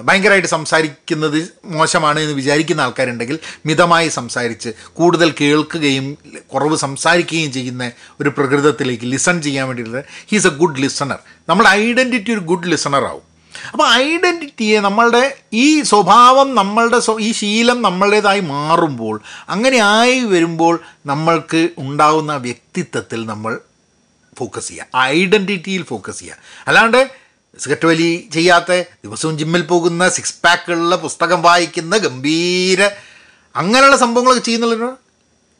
ഭയങ്കരമായിട്ട് 0.07 0.47
സംസാരിക്കുന്നത് 0.47 1.37
മോശമാണ് 1.65 2.19
എന്ന് 2.19 2.33
വിചാരിക്കുന്ന 2.33 2.81
ആൾക്കാരുണ്ടെങ്കിൽ 2.81 3.39
മിതമായി 3.65 4.09
സംസാരിച്ച് 4.17 4.69
കൂടുതൽ 4.93 5.29
കേൾക്കുകയും 5.41 6.07
കുറവ് 6.53 6.77
സംസാരിക്കുകയും 6.85 7.51
ചെയ്യുന്ന 7.51 7.91
ഒരു 8.21 8.29
പ്രകൃതത്തിലേക്ക് 8.29 9.05
ലിസൺ 9.13 9.41
ചെയ്യാൻ 9.41 9.67
വേണ്ടിയിട്ട് 9.67 10.03
ഹീസ് 10.31 10.47
എ 10.47 10.53
ഗുഡ് 10.61 10.81
ലിസണർ 10.83 11.19
നമ്മുടെ 11.49 11.69
ഐഡന്റിറ്റി 11.69 12.31
ഒരു 12.31 12.43
ഗുഡ് 12.51 12.69
ലിസണർ 12.73 13.05
ആവും. 13.11 13.25
അപ്പോൾ 13.71 13.93
ഐഡന്റിറ്റിയെ 13.93 14.79
നമ്മളുടെ 14.79 15.23
ഈ 15.53 15.81
സ്വഭാവം 15.81 16.55
നമ്മളുടെ 16.55 16.99
ഈ 17.19 17.31
ശീലം 17.31 17.81
നമ്മളുടേതായി 17.81 18.39
മാറുമ്പോൾ 18.39 19.15
അങ്ങനെ 19.49 19.77
ആയി 19.77 20.19
വരുമ്പോൾ 20.25 20.75
നമ്മൾക്ക് 21.05 21.69
ഉണ്ടാകുന്ന 21.77 22.35
വ്യക്തിത്വത്തിൽ 22.37 23.25
നമ്മൾ 23.25 23.59
ഫോക്കസ് 24.37 24.67
ചെയ്യുക 24.67 24.87
ഐഡന്റിറ്റിയിൽ 24.99 25.83
ഫോക്കസ് 25.83 26.19
ചെയ്യുക 26.19 26.37
അല്ലാണ്ട് 26.67 27.23
സിഗരറ്റ് 27.59 27.85
വലി 27.85 28.27
ചെയ്യാത്ത 28.31 28.71
ദിവസവും 29.03 29.37
ജിമ്മിൽ 29.37 29.61
പോകുന്ന 29.61 30.09
സിക്സ് 30.09 30.39
പാക്കുള്ള 30.43 30.95
പുസ്തകം 30.95 31.41
വായിക്കുന്ന 31.41 31.97
ഗംഭീര 31.97 32.81
അങ്ങനെയുള്ള 33.55 33.97
സംഭവങ്ങളൊക്കെ 33.97 34.43
ചെയ്യുന്നുള്ള 34.43 34.87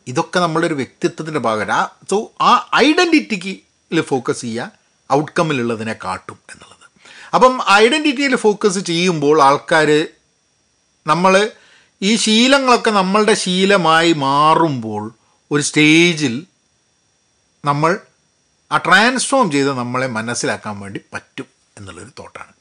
ഇതൊക്കെ 0.08 0.40
നമ്മളുടെ 0.40 0.68
ഒരു 0.68 0.74
വ്യക്തിത്വത്തിന്റെ 0.74 1.40
ഭാഗമാണ് 1.40 1.72
ആ 1.72 1.82
സോ 2.10 2.18
ആ 2.42 2.54
ഐഡന്റിറ്റിക്ക് 2.76 3.54
ഫോക്കസ് 4.08 4.42
ചെയ്യുക 4.42 4.72
ഔട്ട്കമ്മിലുള്ളതിനെ 5.10 5.96
കാട്ടും 6.06 6.38
എന്നുള്ളത്. 6.52 6.73
അപ്പം 7.34 7.54
ഐഡന്റിറ്റിയിൽ 7.74 8.36
ഫോക്കസ് 8.36 8.80
ചെയ്യുമ്പോൾ 8.80 9.42
ആൾക്കാർ 9.42 9.90
നമ്മൾ 11.06 11.34
ഈ 12.02 12.16
ശീലങ്ങളൊക്കെ 12.16 12.92
നമ്മളുടെ 12.92 13.34
ശീലമായി 13.34 14.14
മാറുമ്പോൾ 14.14 15.04
ഒരു 15.52 15.62
സ്റ്റേജിൽ 15.62 16.36
നമ്മൾ 17.64 17.92
ആ 18.72 18.78
ട്രാൻസ്ഫോം 18.78 19.52
ചെയ്ത് 19.52 19.72
നമ്മളെ 19.74 20.08
മനസ്സിലാക്കാൻ 20.08 20.80
വേണ്ടി 20.80 21.02
പറ്റും 21.14 21.48
എന്നുള്ളൊരു 21.78 22.12
തോട്ടാണ് 22.20 22.54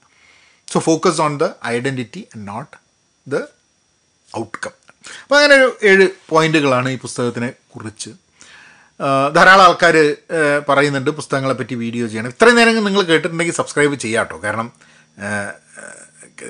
so 0.69 0.81
focus 0.81 1.21
on 1.21 1.39
the 1.39 1.49
identity 1.67 2.27
and 2.35 2.49
not 2.49 2.77
the 3.27 3.41
outcome 4.37 4.75
അപ്പോൾ 5.23 5.37
അങ്ങനെ 5.37 5.55
ഒരു 5.55 5.69
ഏഴ് 5.87 6.07
പോയിന്റുകളാണ് 6.29 6.89
ഈ 6.89 6.99
പുസ്തകത്തിനെ 6.99 7.53
കുറിച്ച് 7.69 8.11
ധാരാളം 9.37 9.65
ആൾക്കാർ 9.65 9.97
പറയുന്നുണ്ട് 10.69 11.11
പുസ്തകങ്ങളെ 11.19 11.55
പറ്റി 11.61 11.75
വീഡിയോ 11.85 12.07
ചെയ്യണം. 12.07 12.33
ഇത്രയും 12.35 12.57
നേരം 12.57 12.85
നിങ്ങൾ 12.89 13.03
കേട്ടിട്ടുണ്ടെങ്കിൽ 13.03 13.57
സബ്സ്ക്രൈബ് 13.61 13.95
ചെയ്യാം 14.05 14.25
കേട്ടോ 14.25 14.39
കാരണം 14.45 14.69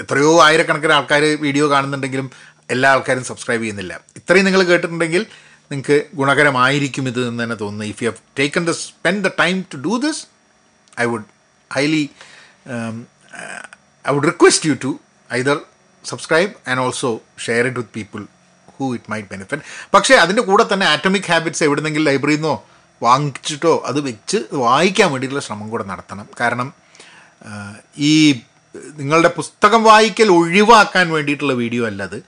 എത്രയോ 0.03 0.33
ആയിരക്കണക്കിന് 0.47 0.95
ആൾക്കാർ 0.99 1.23
വീഡിയോ 1.47 1.65
കാണുന്നുണ്ടെങ്കിലും 1.71 2.29
എല്ലാ 2.75 2.91
ആൾക്കാരും 2.95 3.25
സബ്സ്ക്രൈബ് 3.31 3.63
ചെയ്യുന്നില്ല. 3.63 3.95
ഇത്രയും 4.17 4.47
നിങ്ങൾ 4.49 4.63
കേട്ടിട്ടുണ്ടെങ്കിൽ 4.63 5.27
നിങ്ങൾക്ക് 5.71 5.97
ഗുണകരമായിരിക്കും 6.15 7.05
ഇത് 7.09 7.29
എന്ന് 7.29 7.43
തന്നെ 7.43 7.57
തോന്നുന്നു. 7.63 7.87
If 7.93 8.05
you 8.05 8.11
have 8.11 8.23
taken 8.39 8.65
the 8.71 8.75
spend 8.87 9.23
the 9.27 9.31
time 9.43 9.65
to 9.75 9.79
do 9.89 9.95
this 10.07 10.23
I 11.01 11.07
would 11.13 11.29
highly 11.71 12.05
I 14.09 14.13
would 14.15 14.29
request 14.33 14.69
you 14.71 14.77
to 14.85 14.93
either 15.31 15.59
subscribe 16.05 16.53
and 16.69 16.81
also 16.81 17.13
share 17.47 17.67
it 17.67 17.81
with 17.81 17.95
people 17.99 18.25
who 18.79 18.87
it 18.95 19.11
might 19.13 19.29
benefit 19.33 19.65
പക്ഷേ 19.95 20.15
അതിന്റെ 20.15 20.43
കൂടെ 20.43 20.67
തന്നെ 20.73 20.87
atomic 20.87 21.29
habits 21.33 21.65
എവിടുന്നെങ്കിലും 21.69 22.09
ലൈബ്രറിയിൽ 22.11 22.41
നിന്നോ 22.41 22.55
വാങ്ങിച്ചിട്ടോ 23.03 23.75
അത് 23.91 23.99
വെച്ച് 24.09 24.39
വായിക്കാൻ 24.65 25.09
വേണ്ടിയിട്ടുള്ള 25.13 25.45
ശ്രമം 25.47 25.69
കൂടെ 25.71 25.85
നടത്തണം. 25.85 26.27
കാരണം 26.41 26.69
ഈ 28.11 28.13
നിങ്ങളുടെ 29.01 29.31
പുസ്തകം 29.39 29.81
വായിക്കൽ 29.85 30.29
ഒഴിവാക്കാൻ 30.33 31.07
വേണ്ടിയിട്ടുള്ള 31.15 31.55
വീഡിയോ 31.63 31.83
അല്ലത്. 31.87 32.19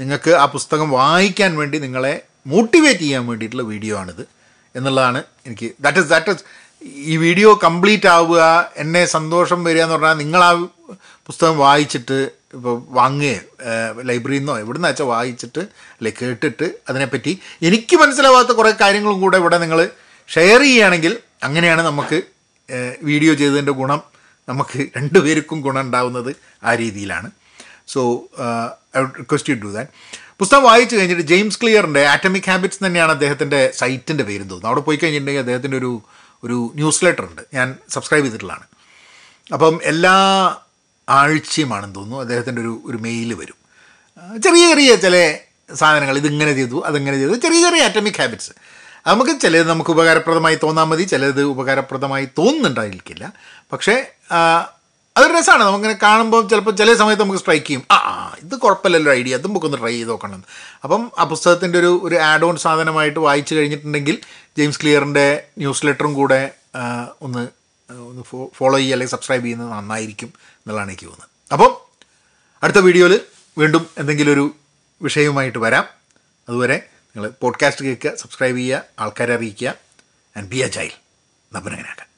നിങ്ങൾക്ക് 0.00 0.32
ആ 0.42 0.44
പുസ്തകം 0.56 0.88
വായിക്കാൻ 0.90 1.52
വേണ്ടി 1.56 1.78
നിങ്ങളെ 1.78 2.14
മോട്ടിവേറ്റ് 2.46 3.04
ചെയ്യാൻ 3.04 3.24
വേണ്ടിയിട്ടുള്ള 3.26 3.64
വീഡിയോ 3.72 3.94
ആണിത്. 4.00 4.24
എന്നുള്ളതാണ് 4.74 5.20
എനിക്ക് 5.46 5.68
ദാറ്റ് 5.84 6.00
ഇസ് 6.02 6.10
ദാറ്റ് 6.12 6.30
ഇസ് 6.30 6.44
ഈ 7.12 7.16
വീഡിയോ 7.16 7.50
കംപ്ലീറ്റ് 7.66 8.08
ആവുക 8.14 8.40
എന്നെ 8.82 9.02
സന്തോഷം 9.16 9.60
വരിക 9.64 9.82
എന്ന് 9.82 9.94
പറഞ്ഞാൽ 9.94 10.16
നിങ്ങൾ 10.22 10.40
ആ 10.48 10.52
പുസ്തകം 11.28 11.56
വായിച്ചിട്ട് 11.58 12.18
ഇപ്പോൾ 12.54 12.82
വാങ്ങുകയോ 12.88 13.40
ലൈബ്രറിയിൽ 14.02 14.38
നിന്നോ 14.38 14.58
എവിടെ 14.58 14.78
നിന്ന് 14.78 14.88
വെച്ചാൽ 14.88 15.04
വായിച്ചിട്ട് 15.04 15.58
അല്ലെ 15.98 16.12
കേട്ടിട്ട് 16.22 16.70
അതിനെപ്പറ്റി 16.88 17.38
എനിക്ക് 17.62 17.96
മനസ്സിലാവാത്ത 17.96 18.48
കുറേ 18.48 18.72
കാര്യങ്ങളും 18.80 19.20
കൂടെ 19.20 19.36
ഇവിടെ 19.36 19.58
നിങ്ങൾ 19.58 19.90
ഷെയർ 20.28 20.60
ചെയ്യുകയാണെങ്കിൽ 20.60 21.18
അങ്ങനെയാണ് 21.42 21.82
നമുക്ക് 21.82 22.22
വീഡിയോ 23.02 23.34
ചെയ്തതിന്റെ 23.34 23.72
ഗുണം 23.72 24.02
നമുക്ക് 24.48 24.78
രണ്ടുപേർക്കും 24.96 25.60
ഗുണം 25.60 25.80
ഉണ്ടാവുന്നത് 25.80 26.36
ആ 26.64 26.74
രീതിയിലാണ്. 26.74 27.30
So 27.86 28.00
I 28.96 29.00
request 29.02 29.50
you 29.50 29.56
do 29.56 29.72
that 29.72 29.90
പുസ്തകം 30.38 30.62
വായിച്ചു 30.62 30.96
കഴിഞ്ഞിട്ട് 30.96 31.22
ജെയിംസ് 31.22 31.58
ക്ലിയറിന്റെ 31.62 32.06
ആറ്റമിക് 32.06 32.48
ഹാബിറ്റ്സ് 32.50 32.86
തന്നെയാണ് 32.86 33.12
അദ്ദേഹത്തിന്റെ 33.12 33.70
സൈറ്റിന്റെ 33.74 34.24
പേര് 34.24 34.40
തോന്നുന്നത്. 34.40 34.66
അവിടെ 34.66 34.80
പോയി 34.80 34.96
കഴിഞ്ഞിട്ടുണ്ടെങ്കിൽ 34.96 35.40
അദ്ദേഹത്തിന്റെ 35.40 35.76
ഒരു 35.76 36.02
ഒരു 36.44 36.72
ന്യൂസ് 36.74 37.04
ലെറ്റർ 37.04 37.24
ഉണ്ട്. 37.24 37.42
ഞാൻ 37.54 37.76
സബ്സ്ക്രൈബ് 37.88 38.24
ചെയ്തിട്ടുള്ളതാണ്. 38.24 38.66
അപ്പം 39.52 39.80
എല്ലാ 39.84 40.14
ആഴ്ചയുമാണെന്ന് 41.08 41.94
തോന്നുന്നു. 41.94 42.20
അദ്ദേഹത്തിന്റെ 42.20 42.62
ഒരു 42.62 42.80
ഒരു 42.86 42.98
മെയിൽ 42.98 43.34
വരും. 43.34 43.58
ചെറിയ 44.42 44.68
ചെറിയ 44.68 44.96
ചില 44.96 45.16
സാധനങ്ങൾ 45.74 46.16
ഇതിങ്ങനെ 46.18 46.52
ചെയ്തു 46.52 46.82
അതിങ്ങനെ 46.86 47.16
ചെയ്തു. 47.16 47.34
ചെറിയ 47.34 47.60
ചെറിയ 47.62 47.82
ആറ്റമിക് 47.82 48.20
ഹാബിറ്റ്സ് 48.20 48.52
നമുക്ക് 49.06 49.40
ചിലത് 49.40 49.68
നമുക്ക് 49.68 49.90
ഉപകാരപ്രദമായി 49.90 50.58
തോന്നാൽ 50.62 50.84
മതി 50.84 51.02
ചിലത് 51.02 51.42
ഉപകാരപ്രദമായി 51.42 52.28
തോന്നുന്നുണ്ടായിരിക്കില്ല. 52.38 53.32
പക്ഷേ 53.72 54.06
അതൊരു 55.16 55.32
രസമാണ്. 55.32 55.64
നമുക്കിങ്ങനെ 55.64 55.98
കാണുമ്പോൾ 56.02 56.48
ചിലപ്പോൾ 56.48 56.70
ചില 56.70 56.94
സമയത്ത് 56.94 57.22
നമുക്ക് 57.22 57.38
സ്ട്രൈക്ക് 57.38 57.66
ചെയ്യും. 57.66 57.82
ആ 57.92 58.36
ഇത് 58.42 58.56
കുഴപ്പമില്ലല്ലോ 58.56 59.12
ഐഡിയ 59.12 59.34
അതും 59.34 59.50
നമുക്കൊന്ന് 59.50 59.78
ട്രൈ 59.78 59.92
ചെയ്ത് 59.92 60.10
നോക്കണം 60.10 60.44
അപ്പം 60.84 61.12
ആ 61.18 61.24
പുസ്തകത്തിന്റെ 61.24 61.78
ഒരു 61.78 62.00
ഒരു 62.02 62.14
ആഡ് 62.14 62.44
ഓൺ 62.44 62.56
സാധനമായിട്ട് 62.56 63.18
വായിച്ചു 63.18 63.54
കഴിഞ്ഞിട്ടുണ്ടെങ്കിൽ 63.54 64.18
ജെയിംസ് 64.58 64.80
ക്ലിയറിന്റെ 64.80 65.42
ന്യൂസ് 65.58 65.86
ലെറ്ററും 65.86 66.14
കൂടെ 66.14 66.50
ഒന്ന് 67.22 67.63
ഒന്ന് 67.90 68.22
ഫോളോ 68.54 68.76
ചെയ്യുക 68.78 68.94
അല്ലെങ്കിൽ 68.94 69.12
സബ്സ്ക്രൈബ് 69.12 69.44
ചെയ്യുന്നത് 69.44 69.72
നന്നായിരിക്കും 69.72 70.26
എന്നുള്ളതാണ് 70.26 70.90
എനിക്ക് 70.90 71.04
തോന്നുന്നത്. 71.04 71.30
അപ്പം 71.52 71.76
അടുത്ത 72.62 72.78
വീഡിയോയിൽ 72.78 73.20
വീണ്ടും 73.58 73.90
എന്തെങ്കിലും 73.98 74.32
ഒരു 74.32 74.56
വിഷയവുമായിട്ട് 75.02 75.58
വരാം. 75.58 75.84
അതുവരെ 76.48 76.88
നിങ്ങൾ 77.16 77.32
പോഡ്കാസ്റ്റ് 77.40 77.84
കേൾക്കുക 77.84 78.14
സബ്സ്ക്രൈബ് 78.14 78.56
ചെയ്യുക 78.56 78.82
ആൾക്കാരെ 78.98 79.34
അറിയിക്കുക 79.34 79.74
ആൻഡ് 80.36 80.48
ബി 80.48 80.56
എ 80.56 80.68
ചൈൽഡ് 80.68 80.98
നബനകനാക്കാം 81.56 82.13